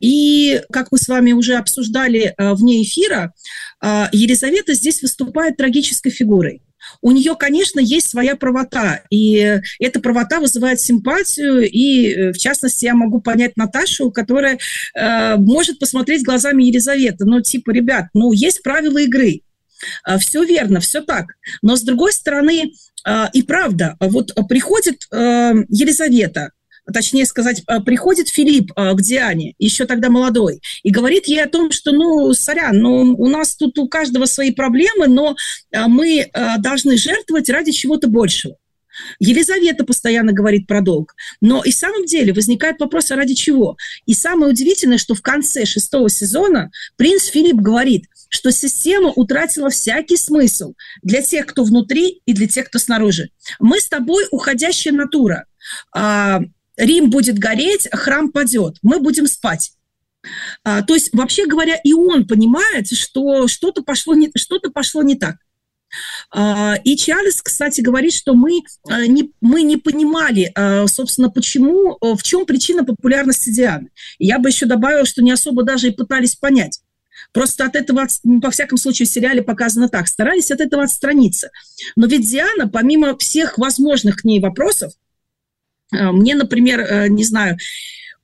[0.00, 3.34] И, как мы с вами уже обсуждали вне эфира,
[3.82, 6.62] Елизавета здесь выступает трагической фигурой
[7.02, 12.84] у нее, конечно, есть своя правота, и эта правота вызывает симпатию, и, э, в частности,
[12.84, 14.58] я могу понять Наташу, которая
[14.94, 19.42] э, может посмотреть глазами Елизаветы, ну, типа, ребят, ну, есть правила игры,
[20.06, 21.26] э, все верно, все так.
[21.62, 22.72] Но, с другой стороны,
[23.06, 26.50] э, и правда, вот приходит Елизавета,
[26.92, 31.48] точнее сказать, э, приходит Филипп э, к Диане, еще тогда молодой, и говорит ей о
[31.48, 35.36] том, что, ну, сорян, ну, у нас тут у каждого свои проблемы, но
[35.70, 38.56] э, мы должны жертвовать ради чего-то большего.
[39.20, 41.14] Елизавета постоянно говорит про долг.
[41.40, 43.76] Но и в самом деле возникает вопрос, а ради чего?
[44.06, 50.16] И самое удивительное, что в конце шестого сезона принц Филипп говорит, что система утратила всякий
[50.16, 53.30] смысл для тех, кто внутри и для тех, кто снаружи.
[53.58, 55.46] Мы с тобой уходящая натура.
[56.78, 59.72] А, Рим будет гореть, храм падет, мы будем спать.
[60.64, 65.16] А, то есть, вообще говоря, и он понимает, что что-то пошло не, что-то пошло не
[65.16, 65.36] так.
[66.30, 71.96] А, и Чарльз, кстати, говорит, что мы а, не, мы не понимали, а, собственно, почему,
[72.00, 73.90] в чем причина популярности Дианы.
[74.18, 76.80] Я бы еще добавила, что не особо даже и пытались понять.
[77.32, 81.50] Просто от этого, во всяком случае, в сериале показано так, старались от этого отстраниться.
[81.96, 84.92] Но ведь Диана, помимо всех возможных к ней вопросов,
[85.90, 87.56] мне, например, э, не знаю,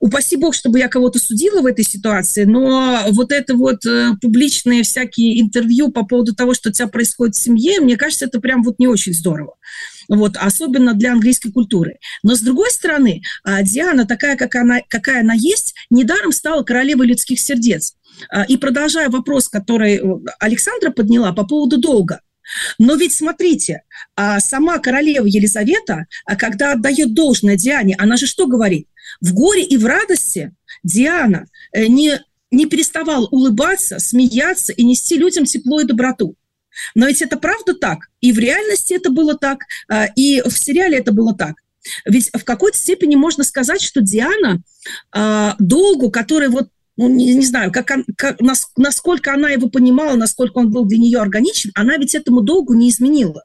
[0.01, 4.83] упаси бог, чтобы я кого-то судила в этой ситуации, но вот это вот э, публичные
[4.83, 8.63] всякие интервью по поводу того, что у тебя происходит в семье, мне кажется, это прям
[8.63, 9.55] вот не очень здорово.
[10.07, 11.97] Вот, особенно для английской культуры.
[12.23, 13.23] Но, с другой стороны,
[13.63, 17.95] Диана, такая, как она, какая она есть, недаром стала королевой людских сердец.
[18.47, 20.03] И продолжая вопрос, который
[20.39, 22.21] Александра подняла по поводу долга–
[22.79, 23.83] но ведь смотрите,
[24.17, 28.89] а сама королева Елизавета, а когда отдает должное Диане, она же что говорит?
[29.21, 35.45] В горе и в радости Диана э, не, не переставала улыбаться, смеяться и нести людям
[35.45, 36.37] тепло и доброту.
[36.95, 38.09] Но ведь это правда так.
[38.21, 41.57] И в реальности это было так, а, и в сериале это было так.
[42.07, 44.63] Ведь в какой-то степени можно сказать, что Диана
[45.13, 48.41] а, долгу, который вот ну, не, не знаю, как, как,
[48.77, 52.91] насколько она его понимала, насколько он был для нее органичен, она ведь этому долгу не
[52.91, 53.45] изменила.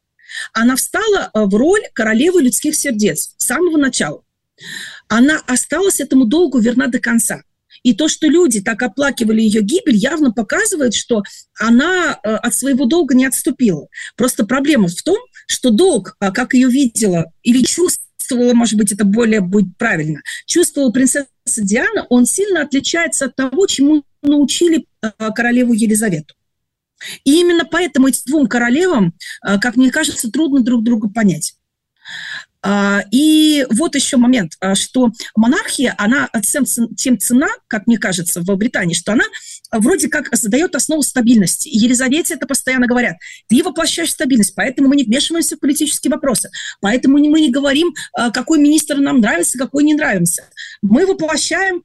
[0.53, 4.23] Она встала э, в роль королевы людских сердец с самого начала.
[5.07, 7.41] Она осталась этому долгу верна до конца.
[7.81, 11.23] И то, что люди так оплакивали ее гибель, явно показывает, что
[11.57, 13.87] она э, от своего долга не отступила.
[14.15, 18.91] Просто проблема в том, что долг, э, как ее видела или чувствовала, чувствовала, может быть,
[18.91, 25.09] это более будет правильно, чувствовала принцесса Диана, он сильно отличается от того, чему научили э,
[25.33, 26.35] королеву Елизавету.
[27.23, 29.13] И именно поэтому этим двум королевам,
[29.45, 31.55] э, как мне кажется, трудно друг друга понять.
[32.61, 36.65] А, и вот еще момент, а, что монархия, она тем,
[36.95, 39.23] тем цена, как мне кажется, в Британии, что она
[39.71, 41.67] вроде как задает основу стабильности.
[41.69, 43.17] И Елизавете это постоянно говорят.
[43.47, 46.49] Ты воплощаешь стабильность, поэтому мы не вмешиваемся в политические вопросы.
[46.81, 50.43] Поэтому мы не говорим, а, какой министр нам нравится, какой не нравится.
[50.81, 51.83] Мы воплощаем,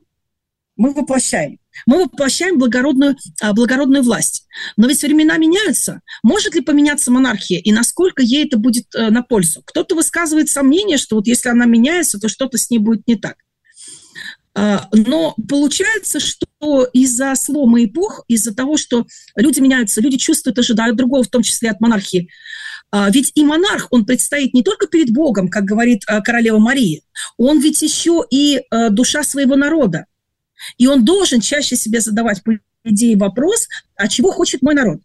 [0.76, 1.58] мы воплощаем.
[1.86, 4.46] Мы воплощаем благородную, а, благородную власть.
[4.76, 6.00] Но ведь времена меняются.
[6.22, 9.62] Может ли поменяться монархия и насколько ей это будет э, на пользу?
[9.64, 13.36] Кто-то высказывает сомнение, что вот если она меняется, то что-то с ней будет не так.
[14.56, 20.96] А, но получается, что из-за слома эпох, из-за того, что люди меняются, люди чувствуют, ожидают
[20.96, 22.30] другого, в том числе от монархии,
[22.92, 27.00] а, ведь и монарх, он предстоит не только перед Богом, как говорит королева Мария,
[27.36, 30.06] он ведь еще и э, душа своего народа.
[30.78, 32.52] И он должен чаще себе задавать, по
[32.84, 35.00] идее, вопрос, а чего хочет мой народ?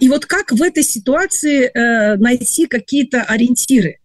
[0.00, 1.70] И вот как в этой ситуации
[2.16, 3.98] найти какие-то ориентиры?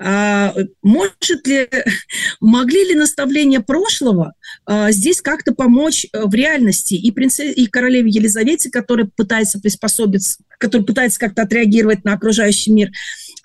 [0.00, 1.68] А, может ли,
[2.40, 4.34] могли ли наставления прошлого
[4.66, 10.38] а, здесь как-то помочь э, в реальности и, принцессе, и королеве Елизавете, которая пытается приспособиться,
[10.58, 12.90] которая пытается как-то отреагировать на окружающий мир,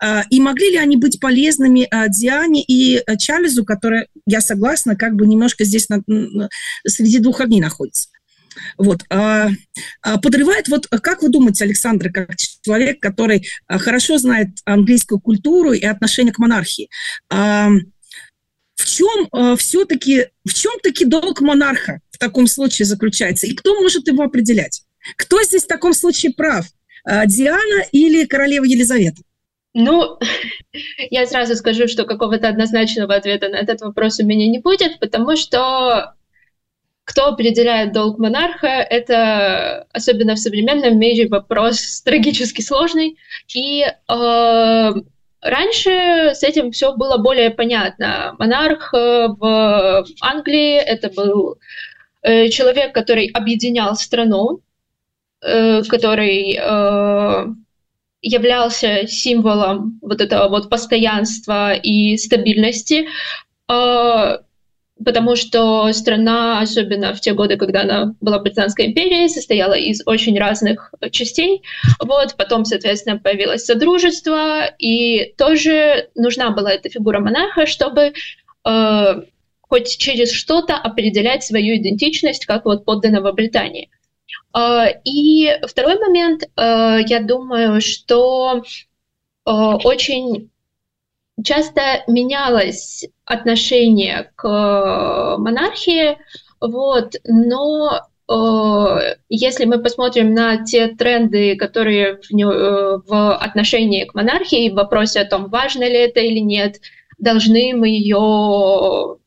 [0.02, 5.16] а, и могли ли они быть полезными Диане и э, Чарльзу, которая, я согласна, как
[5.16, 6.02] бы немножко здесь на,
[6.86, 8.10] среди двух огней находится?
[8.78, 9.02] Вот.
[9.10, 9.50] А,
[10.02, 15.72] а, подрывает, вот как вы думаете, Александр, как человек, который а, хорошо знает английскую культуру
[15.74, 16.90] и отношение к монархии,
[17.30, 17.70] а,
[18.76, 23.48] в чем а, все-таки, в чем таки долг монарха в таком случае заключается?
[23.48, 24.84] И кто может его определять?
[25.18, 26.66] Кто здесь в таком случае прав?
[27.06, 29.22] А, Диана или королева Елизавета?
[29.74, 30.20] Ну,
[31.12, 35.36] я сразу скажу, что какого-то однозначного ответа на этот вопрос у меня не будет, потому
[35.36, 36.14] что
[37.06, 43.18] кто определяет долг монарха, это, особенно в современном мире, вопрос трагически сложный.
[43.54, 44.92] И э,
[45.42, 45.90] раньше
[46.34, 48.36] с этим все было более понятно.
[48.40, 51.58] Монарх э, в Англии это был
[52.22, 54.62] э, человек, который объединял страну,
[55.42, 57.48] э, который э,
[58.22, 63.08] являлся символом вот этого вот постоянства и стабильности.
[63.70, 64.38] Э,
[65.04, 70.38] потому что страна, особенно в те годы, когда она была Британской империей, состояла из очень
[70.38, 71.64] разных частей.
[72.00, 78.14] Вот, потом, соответственно, появилось Содружество, и тоже нужна была эта фигура монарха, чтобы
[78.66, 79.22] э,
[79.62, 83.90] хоть через что-то определять свою идентичность, как вот подданного Британии.
[84.56, 88.64] Э, и второй момент, э, я думаю, что
[89.46, 90.52] э, очень
[91.44, 96.18] часто менялось отношение к э, монархии,
[96.60, 104.14] вот, но э, если мы посмотрим на те тренды, которые в, э, в отношении к
[104.14, 106.80] монархии, в вопросе о том, важно ли это или нет,
[107.18, 109.18] должны мы ее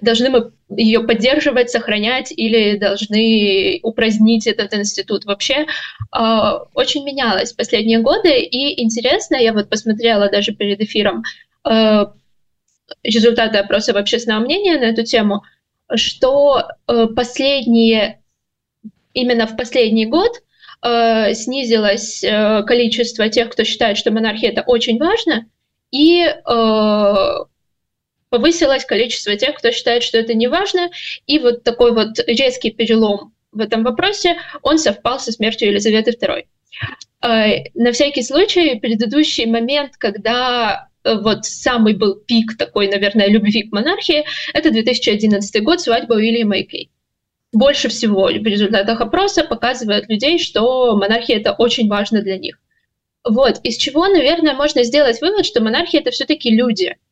[0.00, 5.24] должны мы ее поддерживать, сохранять или должны упразднить этот институт.
[5.24, 11.24] Вообще э, очень менялось последние годы, и интересно, я вот посмотрела даже перед эфиром
[11.68, 12.06] э,
[13.02, 15.42] результаты опроса общественного мнения на эту тему,
[15.94, 18.20] что э, последние,
[19.12, 20.30] именно в последний год
[20.82, 25.46] э, снизилось э, количество тех, кто считает, что монархия это очень важно,
[25.90, 27.34] и э,
[28.32, 30.90] повысилось количество тех, кто считает, что это не важно,
[31.26, 36.46] и вот такой вот резкий перелом в этом вопросе, он совпал со смертью Елизаветы II.
[37.20, 43.64] Э, на всякий случай, предыдущий момент, когда э, вот самый был пик такой, наверное, любви
[43.64, 46.88] к монархии, это 2011 год, свадьба Уильяма и Кейт.
[47.52, 52.58] Больше всего в результатах опроса показывают людей, что монархия это очень важно для них.
[53.24, 56.96] Вот, из чего, наверное, можно сделать вывод, что монархия это все-таки люди–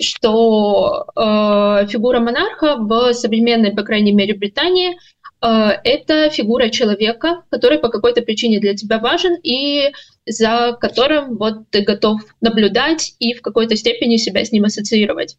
[0.00, 4.96] что э, фигура монарха в современной, по крайней мере, Британии
[5.42, 5.46] э,
[5.84, 9.90] это фигура человека, который по какой-то причине для тебя важен и
[10.24, 15.36] за которым вот ты готов наблюдать и в какой-то степени себя с ним ассоциировать.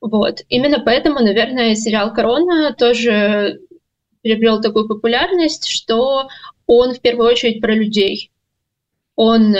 [0.00, 0.42] Вот.
[0.48, 3.60] Именно поэтому, наверное, сериал «Корона» тоже
[4.22, 6.28] приобрел такую популярность, что
[6.66, 8.30] он в первую очередь про людей.
[9.16, 9.54] Он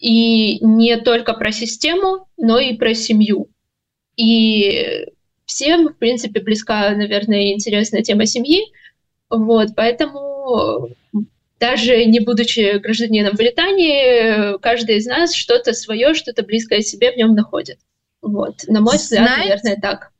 [0.00, 3.48] и не только про систему, но и про семью.
[4.16, 5.06] И
[5.44, 8.62] всем, в принципе, близка, наверное, интересная тема семьи.
[9.28, 10.88] Вот, поэтому
[11.60, 17.34] даже не будучи гражданином Британии, каждый из нас что-то свое, что-то близкое себе в нем
[17.34, 17.78] находит.
[18.22, 20.12] Вот, на мой взгляд, наверное, так.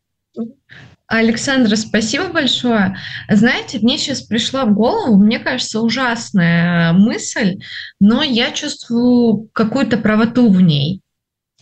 [1.11, 2.97] Александра, спасибо большое.
[3.29, 7.59] Знаете, мне сейчас пришла в голову, мне кажется, ужасная мысль,
[7.99, 11.01] но я чувствую какую-то правоту в ней.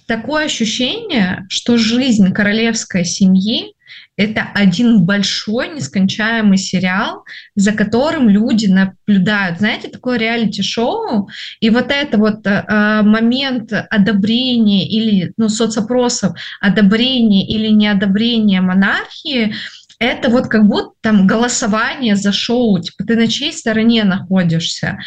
[0.07, 3.73] Такое ощущение, что жизнь королевской семьи
[4.17, 7.25] это один большой нескончаемый сериал,
[7.55, 9.59] за которым люди наблюдают.
[9.59, 11.29] Знаете, такое реалити-шоу,
[11.61, 19.55] и вот это вот э, момент одобрения или ну, соцопросов, одобрения или неодобрения монархии,
[19.99, 24.99] это вот как будто там голосование за шоу, типа ты на чьей стороне находишься.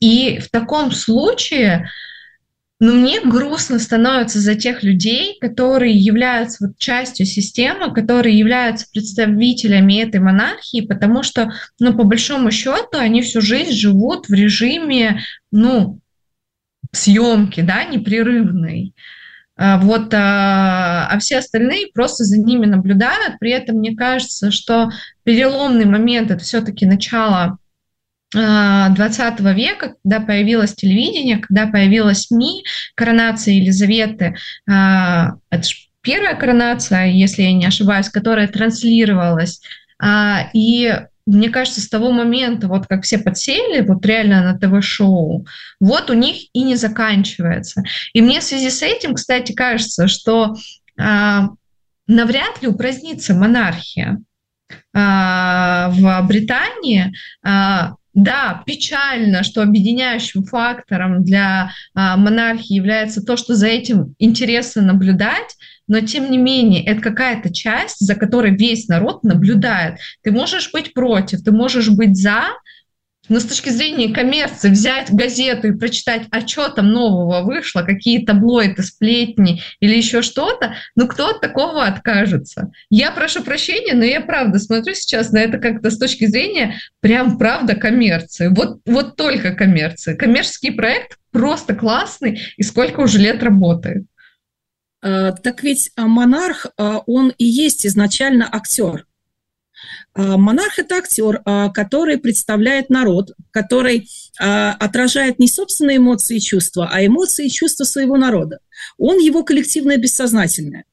[0.00, 1.90] И в таком случае
[2.80, 10.02] но мне грустно становится за тех людей, которые являются вот частью системы, которые являются представителями
[10.02, 15.20] этой монархии, потому что, ну, по большому счету, они всю жизнь живут в режиме,
[15.52, 16.00] ну,
[16.90, 18.94] съемки, да, непрерывной.
[19.56, 23.38] А, вот, а, а все остальные просто за ними наблюдают.
[23.38, 24.88] При этом мне кажется, что
[25.22, 27.58] переломный момент это все-таки начало
[28.32, 32.64] 20 века, когда появилось телевидение, когда появилась СМИ,
[32.94, 35.62] коронация Елизаветы, это
[36.00, 39.60] первая коронация, если я не ошибаюсь, которая транслировалась.
[40.54, 40.94] И
[41.26, 45.46] мне кажется, с того момента, вот как все подсели, вот реально на ТВ-шоу,
[45.80, 47.82] вот у них и не заканчивается.
[48.12, 50.56] И мне в связи с этим, кстати, кажется, что
[50.98, 51.50] а,
[52.06, 54.20] навряд ли упразднится монархия
[54.92, 57.12] а, в Британии.
[58.20, 65.56] Да, печально, что объединяющим фактором для а, монархии является то, что за этим интересно наблюдать,
[65.88, 70.00] но тем не менее это какая-то часть, за которой весь народ наблюдает.
[70.22, 72.42] Ты можешь быть против, ты можешь быть за,
[73.30, 78.26] но с точки зрения коммерции взять газету и прочитать, а что там нового вышло, какие
[78.26, 82.72] таблоиды, сплетни или еще что-то, ну кто от такого откажется?
[82.90, 87.38] Я прошу прощения, но я правда смотрю сейчас на это как-то с точки зрения прям
[87.38, 88.48] правда коммерции.
[88.48, 90.14] Вот, вот только коммерции.
[90.14, 94.06] Коммерческий проект просто классный и сколько уже лет работает.
[95.02, 99.06] А, так ведь а, монарх, а, он и есть изначально актер.
[100.14, 104.08] А, монарх– это актер, а, который представляет народ, который
[104.40, 108.58] а, отражает не собственные эмоции и чувства, а эмоции и чувства своего народа.
[108.98, 110.84] Он его коллективное бессознательное.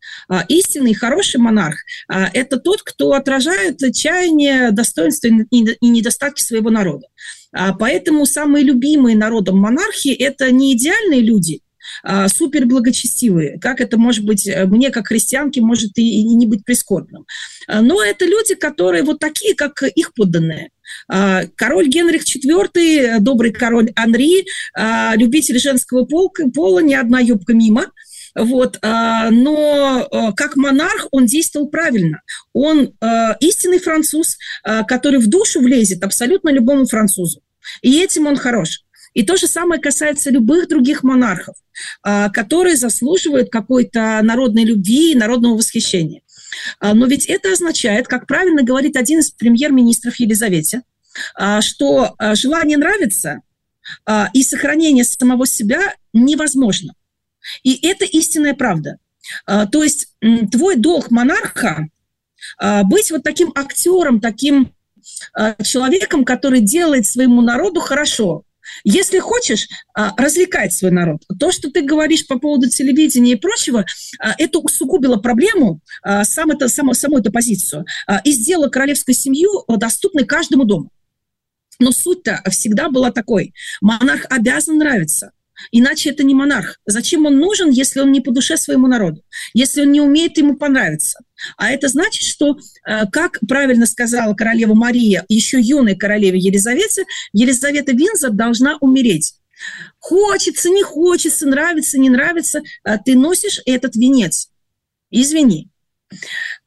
[0.50, 1.78] Истинный хороший монарх–
[2.10, 7.08] это тот, кто отражает чаяния, достоинства и недостатки своего народа.
[7.80, 11.62] Поэтому самые любимые народом монархии– это не идеальные люди–
[12.04, 13.60] а, супер благочестивые.
[13.60, 17.26] Как это может быть, э, мне как христианке может и, и не быть прискорбным.
[17.68, 20.70] А, но это люди, которые вот такие, как их подданные.
[21.08, 24.46] А, король Генрих IV, добрый король Анри,
[25.16, 27.88] любитель женского пола, ни одна юбка мимо.
[28.36, 32.22] Вот, но как монарх он действовал правильно.
[32.54, 32.94] Он
[33.40, 34.38] истинный француз,
[34.88, 37.42] который в душу влезет абсолютно любому французу.
[37.82, 38.84] И этим он хорош.
[39.18, 41.56] И то же самое касается любых других монархов,
[42.04, 46.22] а, которые заслуживают какой-то народной любви и народного восхищения.
[46.80, 50.84] А, но ведь это означает, как правильно говорит один из премьер-министров Елизавете,
[51.34, 53.42] а, что желание нравится
[54.34, 56.94] и сохранение самого себя невозможно.
[57.64, 58.98] И это истинная правда.
[59.48, 60.10] То есть
[60.52, 61.88] твой долг монарха
[62.84, 64.74] быть вот таким актером, таким
[65.64, 68.44] человеком, который делает своему народу хорошо,
[68.84, 73.86] если хочешь а, развлекать свой народ, то, что ты говоришь по поводу телевидения и прочего,
[74.20, 77.86] а, это усугубило проблему, а, сам это, само, саму эту позицию,
[78.24, 80.92] и сделало королевскую семью доступной каждому дому.
[81.80, 83.54] Но суть-то всегда была такой.
[83.82, 85.32] Монарх обязан нравиться.
[85.72, 86.80] Иначе это не монарх.
[86.86, 89.24] Зачем он нужен, если он не по душе своему народу?
[89.54, 91.20] Если он не умеет ему понравиться?
[91.58, 97.92] А это значит, что, э, как правильно сказала королева Мария, еще юной королеве Елизавете, Елизавета
[97.92, 99.36] Винзор должна умереть.
[100.00, 104.50] Хочется, не хочется, нравится, не нравится, э, ты носишь этот венец.
[105.10, 105.70] Извини.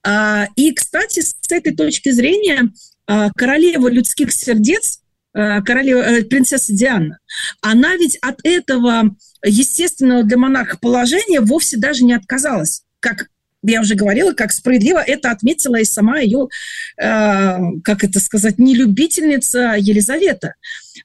[0.02, 2.72] А, и, кстати, с этой точки зрения,
[3.06, 4.99] э, королева людских сердец
[5.32, 7.18] королева, э, принцесса Диана,
[7.60, 12.82] она ведь от этого естественного для монарха положения вовсе даже не отказалась.
[13.00, 13.28] Как
[13.62, 16.48] я уже говорила, как справедливо это отметила и сама ее,
[16.96, 20.54] э, как это сказать, нелюбительница Елизавета.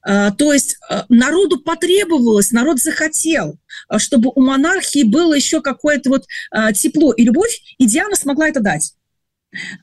[0.06, 3.58] Э, то есть э, народу потребовалось, народ захотел,
[3.98, 6.24] чтобы у монархии было еще какое-то вот
[6.54, 8.94] э, тепло и любовь, и Диана смогла это дать.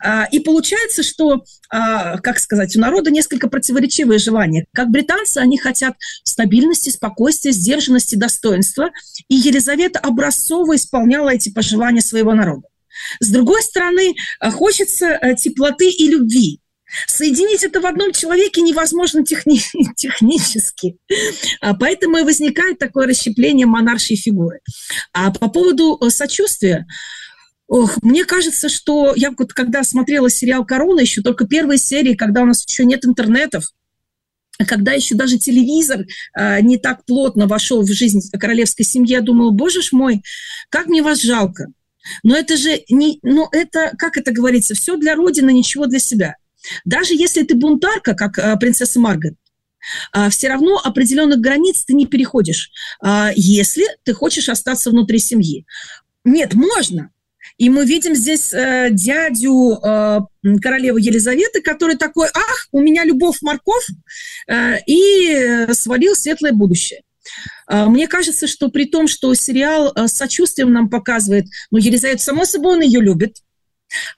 [0.03, 4.65] А, и получается, что, а, как сказать, у народа несколько противоречивые желания.
[4.74, 8.91] Как британцы, они хотят стабильности, спокойствия, сдержанности, достоинства.
[9.28, 12.67] И Елизавета образцово исполняла эти пожелания своего народа.
[13.19, 16.59] С другой стороны, а, хочется э, теплоты и любви.
[17.07, 19.61] Соединить это в одном человеке невозможно техни-
[19.95, 20.97] технически.
[21.80, 24.59] Поэтому и возникает такое расщепление монаршей фигуры.
[25.11, 26.86] А по поводу э, сочувствия,
[27.68, 32.41] Ох, мне кажется, что я вот когда смотрела сериал «Корона», еще только первые серии, когда
[32.41, 33.66] у нас еще нет интернетов,
[34.68, 36.05] когда еще даже телевизор
[36.38, 40.22] э, не так плотно вошел в жизнь королевской семьи, я думала, боже ж мой,
[40.70, 41.68] как мне вас жалко.
[42.22, 46.36] Но это же не, ну это, как это говорится, все для Родины, ничего для себя.
[46.86, 49.38] Даже если ты бунтарка, как э, принцесса Маргарет,
[50.16, 52.72] э, все равно определенных границ ты не переходишь,
[53.03, 55.66] э, если ты хочешь остаться внутри семьи.
[56.24, 57.09] Нет, можно,
[57.58, 60.20] и мы видим здесь э, дядю э,
[60.62, 63.88] королевы Елизаветы, который такой, ах, у меня любовь морковь,
[64.47, 67.01] э, и свалил светлое будущее.
[67.70, 72.22] Э, мне кажется, что при том, что сериал э, с сочувствием нам показывает, ну, Елизавета,
[72.22, 73.38] само собой, он ее любит,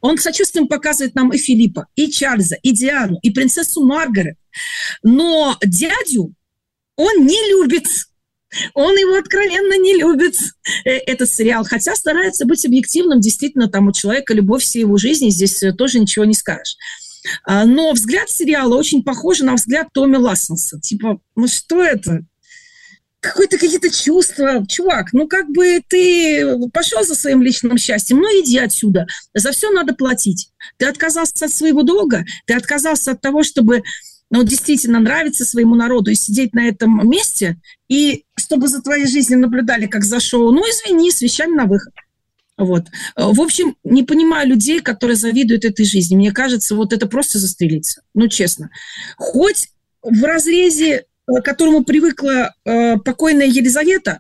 [0.02, 4.38] Он сочувствием показывает нам и Филиппа, и Чарльза, и Диану, и принцессу Маргарет.
[5.04, 6.34] Но дядю
[6.96, 7.86] он не любит.
[8.74, 10.36] Он его откровенно не любит,
[10.86, 11.66] э, этот сериал.
[11.66, 13.20] Хотя старается быть объективным.
[13.20, 15.30] Действительно, там у человека любовь всей его жизни.
[15.30, 16.78] Здесь э, тоже ничего не скажешь.
[17.44, 20.80] А, но взгляд сериала очень похож на взгляд Томми Лассенса.
[20.80, 22.26] Типа, ну что это?
[23.26, 24.66] какое-то какие-то чувства.
[24.68, 29.08] Чувак, ну как бы ты пошел за своим личным счастьем, ну иди отсюда.
[29.34, 30.50] За все надо платить.
[30.78, 33.82] Ты отказался от своего долга, ты отказался от того, чтобы
[34.30, 39.40] ну, действительно нравиться своему народу и сидеть на этом месте, и чтобы за твоей жизнью
[39.40, 41.94] наблюдали как за шоу, ну извини, с вещами на выход.
[42.58, 42.86] Вот.
[43.18, 46.16] В общем, не понимаю людей, которые завидуют этой жизни.
[46.16, 48.02] Мне кажется, вот это просто застрелиться.
[48.14, 48.70] Ну, честно.
[49.18, 49.70] Хоть
[50.02, 54.20] в разрезе к которому привыкла э, покойная Елизавета,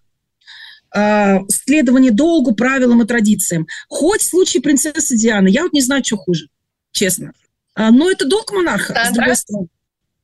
[0.95, 3.67] э, следование долгу, правилам и традициям.
[3.87, 6.47] Хоть в случае принцессы Дианы, я вот не знаю, что хуже,
[6.91, 7.33] честно.
[7.75, 9.67] А, но это долг монарха, да, с другой стороны.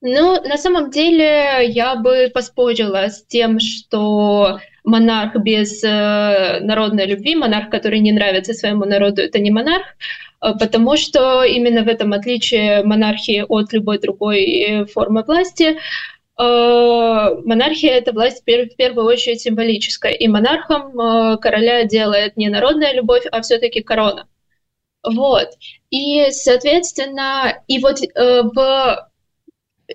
[0.04, 7.36] Ну, на самом деле, я бы поспорила с тем, что монарх без э, народной любви,
[7.36, 9.86] монарх, который не нравится своему народу, это не монарх,
[10.42, 15.78] э, потому что именно в этом отличие монархии от любой другой э, формы власти,
[16.40, 23.26] Э, монархия— это власть в первую очередь символическая, и монархом короля делает не народная любовь,
[23.32, 24.28] а все-таки корона.
[25.04, 25.50] Вот.
[25.92, 28.00] И, соответственно, и вот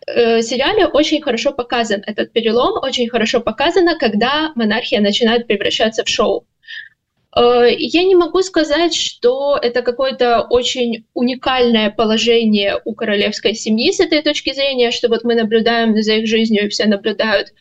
[0.06, 6.08] э, сериале очень хорошо показан этот перелом, очень хорошо показано, когда монархия начинает превращаться в
[6.08, 6.46] шоу.
[7.36, 14.00] Э, я не могу сказать, что это какое-то очень уникальное положение у королевской семьи с
[14.00, 17.52] этой точки зрения, что вот мы наблюдаем за их жизнью, и все наблюдают.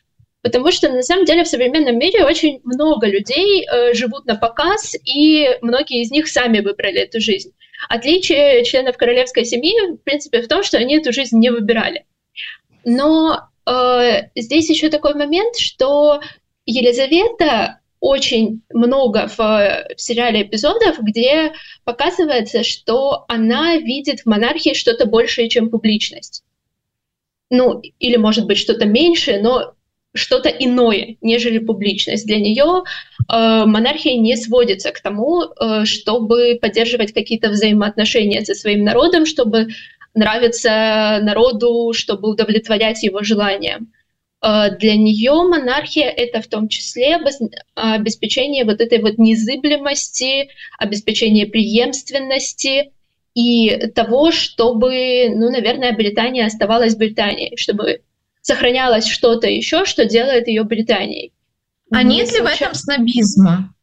[0.42, 4.96] Потому что на самом деле в современном мире очень много людей э, живут на показ,
[5.04, 7.52] и многие из них сами выбрали эту жизнь.
[7.90, 12.06] Отличие членов королевской семьи, в принципе, в том, что они эту жизнь не выбирали.
[12.84, 16.22] Но э, здесь еще такой момент, что
[16.66, 25.08] Елизавета очень много в, в сериале эпизодов, где показывается, что она видит в монархии что-то
[25.08, 26.44] большее, чем публичность.
[27.50, 29.74] Ну, или, может быть, что-то меньшее, но
[30.14, 32.26] что-то иное, нежели публичность.
[32.26, 32.84] Для нее
[33.30, 39.68] э, монархия не сводится к тому, э, чтобы поддерживать какие-то взаимоотношения со своим народом, чтобы
[40.16, 43.92] нравиться народу, чтобы удовлетворять его желаниям.
[44.42, 47.20] Э, для нее монархия это в том числе
[47.76, 50.50] обеспечение вот этой вот незыблемости,
[50.80, 52.92] обеспечение преемственности
[53.34, 58.02] и того, чтобы, ну, наверное, Британия оставалась Британией, чтобы
[58.42, 61.34] сохранялось что-то еще, что делает ее Британией.
[61.92, 63.75] А Не нет ли в этом снобизма?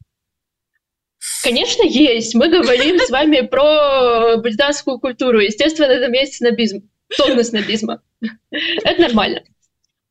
[1.42, 2.34] Конечно, есть.
[2.34, 5.40] Мы говорим с вами про британскую культуру.
[5.40, 6.88] Естественно, там есть снобизм.
[7.16, 8.00] Тонны снобизма.
[8.50, 9.42] Это нормально.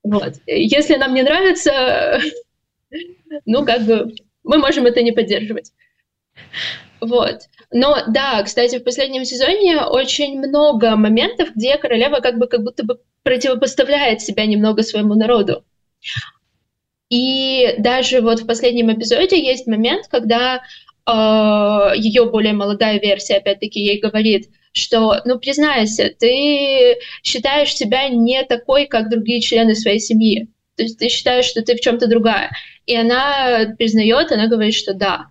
[0.03, 0.33] Вот.
[0.45, 2.19] Если нам не нравится,
[3.45, 4.13] ну, как бы,
[4.43, 5.71] мы можем это не поддерживать.
[6.99, 7.41] Вот.
[7.71, 12.83] Но да, кстати, в последнем сезоне очень много моментов, где королева как бы как будто
[12.83, 15.63] бы противопоставляет себя немного своему народу.
[17.09, 20.61] И даже вот в последнем эпизоде есть момент, когда
[21.07, 28.85] ее более молодая версия, опять-таки, ей говорит, что, ну, признайся, ты считаешь себя не такой,
[28.85, 30.47] как другие члены своей семьи.
[30.77, 32.51] То есть ты считаешь, что ты в чем-то другая.
[32.85, 35.27] И она признает, она говорит, что да.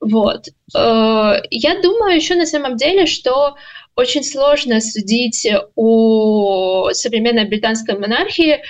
[0.00, 0.46] Вот.
[0.74, 3.56] Э, я думаю еще на самом деле, что
[3.96, 8.62] очень сложно судить о современной британской монархии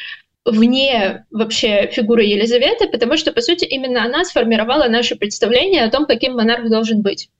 [0.44, 6.06] вне вообще фигуры Елизаветы, потому что, по сути, именно она сформировала наше представление о том,
[6.06, 7.30] каким монарх должен быть.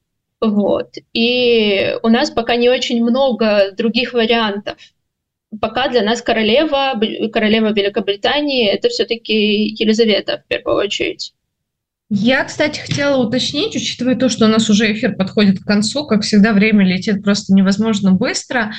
[0.41, 0.95] Вот.
[1.13, 4.79] И у нас пока не очень много других вариантов.
[5.61, 6.95] Пока для нас королева,
[7.33, 11.35] королева Великобритании, это все-таки Елизавета в первую очередь.
[12.13, 16.23] Я, кстати, хотела уточнить, учитывая то, что у нас уже эфир подходит к концу, как
[16.23, 18.73] всегда, время летит просто невозможно быстро.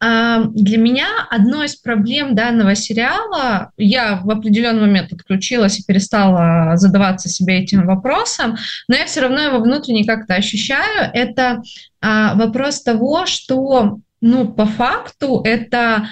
[0.00, 6.76] А, для меня одной из проблем данного сериала, я в определенный момент отключилась и перестала
[6.76, 11.62] задаваться себе этим вопросом, но я все равно его внутренне как-то ощущаю, это
[12.02, 16.08] а, вопрос того, что, ну, по факту это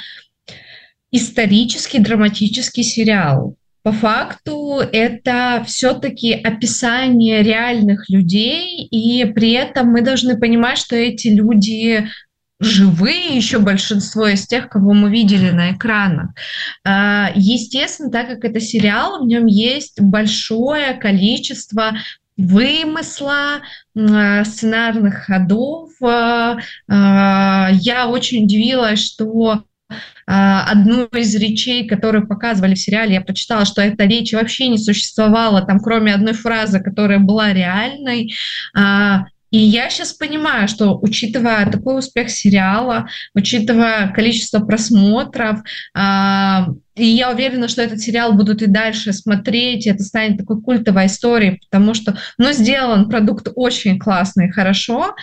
[1.11, 10.39] исторический драматический сериал по факту это все-таки описание реальных людей, и при этом мы должны
[10.39, 12.09] понимать, что эти люди
[12.61, 16.31] живые еще большинство из тех, кого мы видели на экранах.
[16.85, 21.97] А, естественно, так как это сериал, в нем есть большое количество
[22.37, 23.63] вымысла,
[23.95, 25.91] сценарных ходов.
[26.01, 29.65] Я очень удивилась, что
[30.27, 35.63] одну из речей, которую показывали в сериале, я прочитала, что эта речь вообще не существовала,
[35.63, 38.33] там кроме одной фразы, которая была реальной.
[39.53, 45.61] И я сейчас понимаю, что учитывая такой успех сериала, учитывая количество просмотров,
[45.95, 46.59] э,
[46.95, 51.07] и я уверена, что этот сериал будут и дальше смотреть, и это станет такой культовой
[51.07, 55.15] историей, потому что, ну, сделан продукт очень классный, хорошо,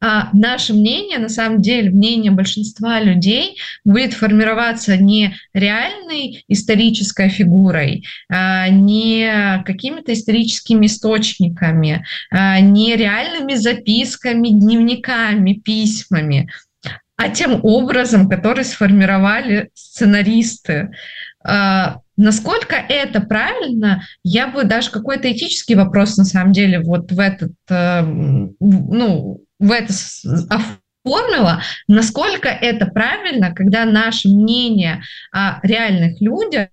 [0.00, 8.04] а наше мнение, на самом деле, мнение большинства людей будет формироваться не реальной исторической фигурой,
[8.28, 16.48] а, не какими-то историческими источниками, а, не реальными записками, дневниками, письмами,
[17.16, 20.90] а тем образом, который сформировали сценаристы.
[21.44, 27.18] А, насколько это правильно, я бы даже какой-то этический вопрос на самом деле вот в
[27.18, 29.92] этот, э, ну, в это
[31.04, 35.02] оформила, насколько это правильно, когда наше мнение
[35.32, 36.68] о реальных людях,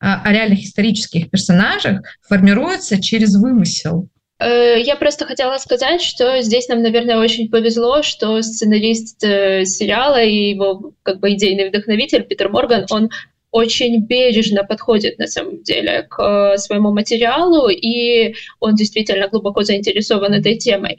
[0.00, 4.08] о реальных исторических персонажах формируется через вымысел.
[4.38, 10.22] Э, я просто хотела сказать, что здесь нам, наверное, очень повезло, что сценарист э, сериала
[10.22, 13.10] и его как бы идейный вдохновитель Питер Морган, он
[13.54, 20.34] очень бережно подходит на самом деле к э, своему материалу, и он действительно глубоко заинтересован
[20.34, 20.98] этой темой.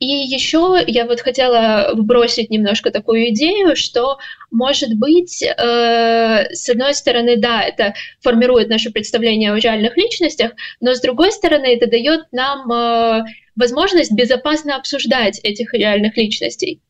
[0.00, 4.18] И еще я вот хотела вбросить немножко такую идею, что,
[4.50, 10.92] может быть, э, с одной стороны, да, это формирует наше представление о реальных личностях, но
[10.92, 13.24] с другой стороны, это дает нам э,
[13.54, 16.80] возможность безопасно обсуждать этих реальных личностей.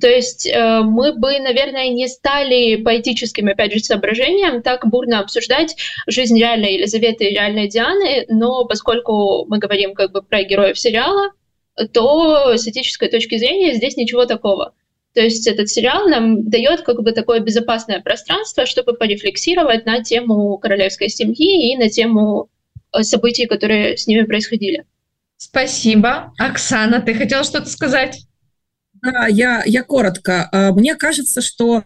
[0.00, 5.20] То есть э, мы бы, наверное, не стали по этическим, опять же, соображениям так бурно
[5.20, 5.76] обсуждать
[6.08, 11.30] жизнь реальной Елизаветы и реальной Дианы, но поскольку мы говорим как бы про героев сериала,
[11.92, 14.74] то с этической точки зрения здесь ничего такого.
[15.14, 20.58] То есть этот сериал нам дает как бы такое безопасное пространство, чтобы порефлексировать на тему
[20.58, 22.48] королевской семьи и на тему
[22.92, 24.84] э, событий, которые с ними происходили.
[25.36, 26.32] Спасибо.
[26.38, 28.22] Оксана, ты хотела что-то сказать?
[29.04, 30.48] Да, я, я коротко.
[30.50, 31.84] А, мне кажется, что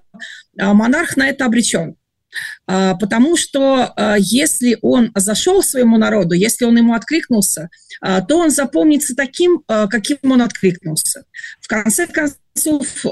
[0.58, 1.96] а, монарх на это обречен.
[2.66, 9.16] А, потому что если он зашел своему народу, если он ему откликнулся, то он запомнится
[9.16, 11.24] таким, каким он откликнулся.
[11.60, 13.04] В конце концов,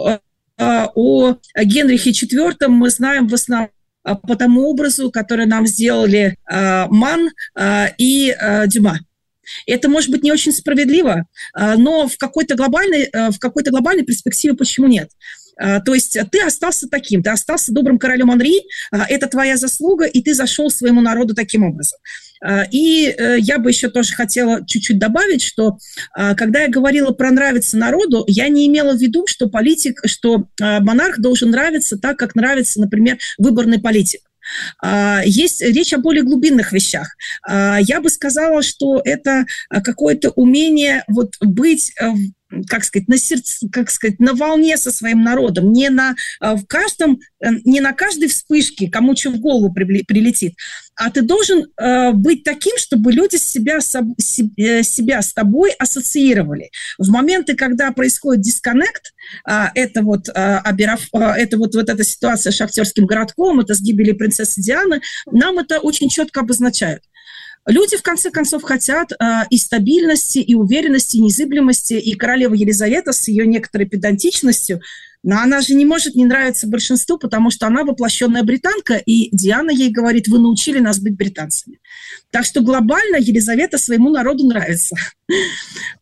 [0.59, 3.70] о Генрихе IV мы знаем в основном
[4.04, 7.30] по тому образу, который нам сделали Ман
[7.98, 8.36] и
[8.68, 9.00] Дюма.
[9.66, 14.05] Это может быть не очень справедливо, а, но в какой-то глобальной, э, в какой-то глобальной
[14.05, 15.11] перспективе почему нет?
[15.59, 20.05] А, то есть ты остался таким, ты остался добрым королем Анри, а, это твоя заслуга,
[20.05, 21.99] и ты зашел своему народу таким образом.
[22.70, 25.78] И э, я бы еще тоже хотела чуть-чуть добавить, что
[26.14, 31.18] когда я говорила про нравится народу, я не имела в виду, что политик, что монарх
[31.18, 34.20] должен нравиться так, как нравится, например, выборный политик.
[34.82, 37.09] А, есть речь о более глубинных вещах.
[37.47, 42.07] А, я бы сказала, что это какое-то умение вот быть э,
[42.64, 46.66] как сказать, на сердце, как сказать, на волне со своим народом, не на э, в
[46.66, 50.54] каждом, э, не на каждой вспышке, кому что в голову прилетит,
[50.96, 56.70] а ты должен э, быть таким, чтобы люди себя, себя с тобой ассоциировали.
[56.98, 59.12] В моменты, когда происходит дисконнект,
[59.48, 63.82] э, это вот, э, э, это вот, вот эта ситуация с шахтерским городком, это с
[63.82, 65.00] гибелью принцессы Дианы,
[65.30, 67.02] нам это очень четко обозначают.
[67.67, 71.95] Люди, в конце концов, хотят э, и стабильности, и уверенности, и незыблемости.
[71.95, 74.81] И королева Елизавета с ее некоторой педантичностью,
[75.25, 79.71] но она же не может не нравиться большинству, потому что она воплощенная британка, и Диана
[79.71, 81.81] ей говорит, вы научили нас быть британцами.
[82.31, 84.95] Так что глобально Елизавета своему народу нравится.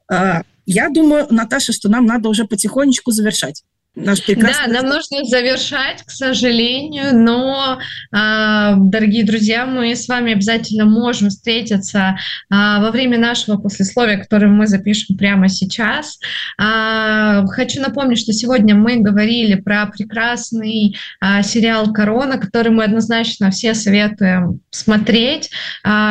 [0.07, 4.73] А, я думаю, Наташа, что нам надо уже потихонечку завершать наш прекрасный...
[4.73, 7.79] Да, нам нужно завершать, к сожалению, но,
[8.13, 12.17] а, дорогие друзья, мы с вами обязательно можем встретиться
[12.51, 16.19] а, во время нашего послесловия, которое мы запишем прямо сейчас.
[16.59, 20.97] А, хочу напомнить, что сегодня мы говорили про прекрасный
[21.43, 25.51] сериал «Корона», который мы однозначно все советуем смотреть.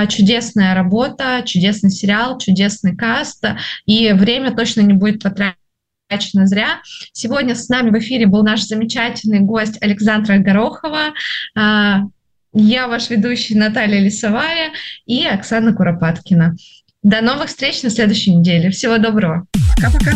[0.09, 3.43] Чудесная работа, чудесный сериал, чудесный каст,
[3.86, 5.57] и время точно не будет потрачено
[6.14, 6.82] потрачено зря.
[7.11, 11.14] Сегодня с нами в эфире был наш замечательный гость Александра Горохова.
[11.55, 12.01] А,
[12.53, 14.72] я ваш ведущий Наталья Лисовая
[15.05, 16.55] и Оксана Куропаткина.
[17.01, 18.70] До новых встреч на следующей неделе.
[18.70, 19.45] Всего доброго.
[19.76, 20.11] Пока-пока.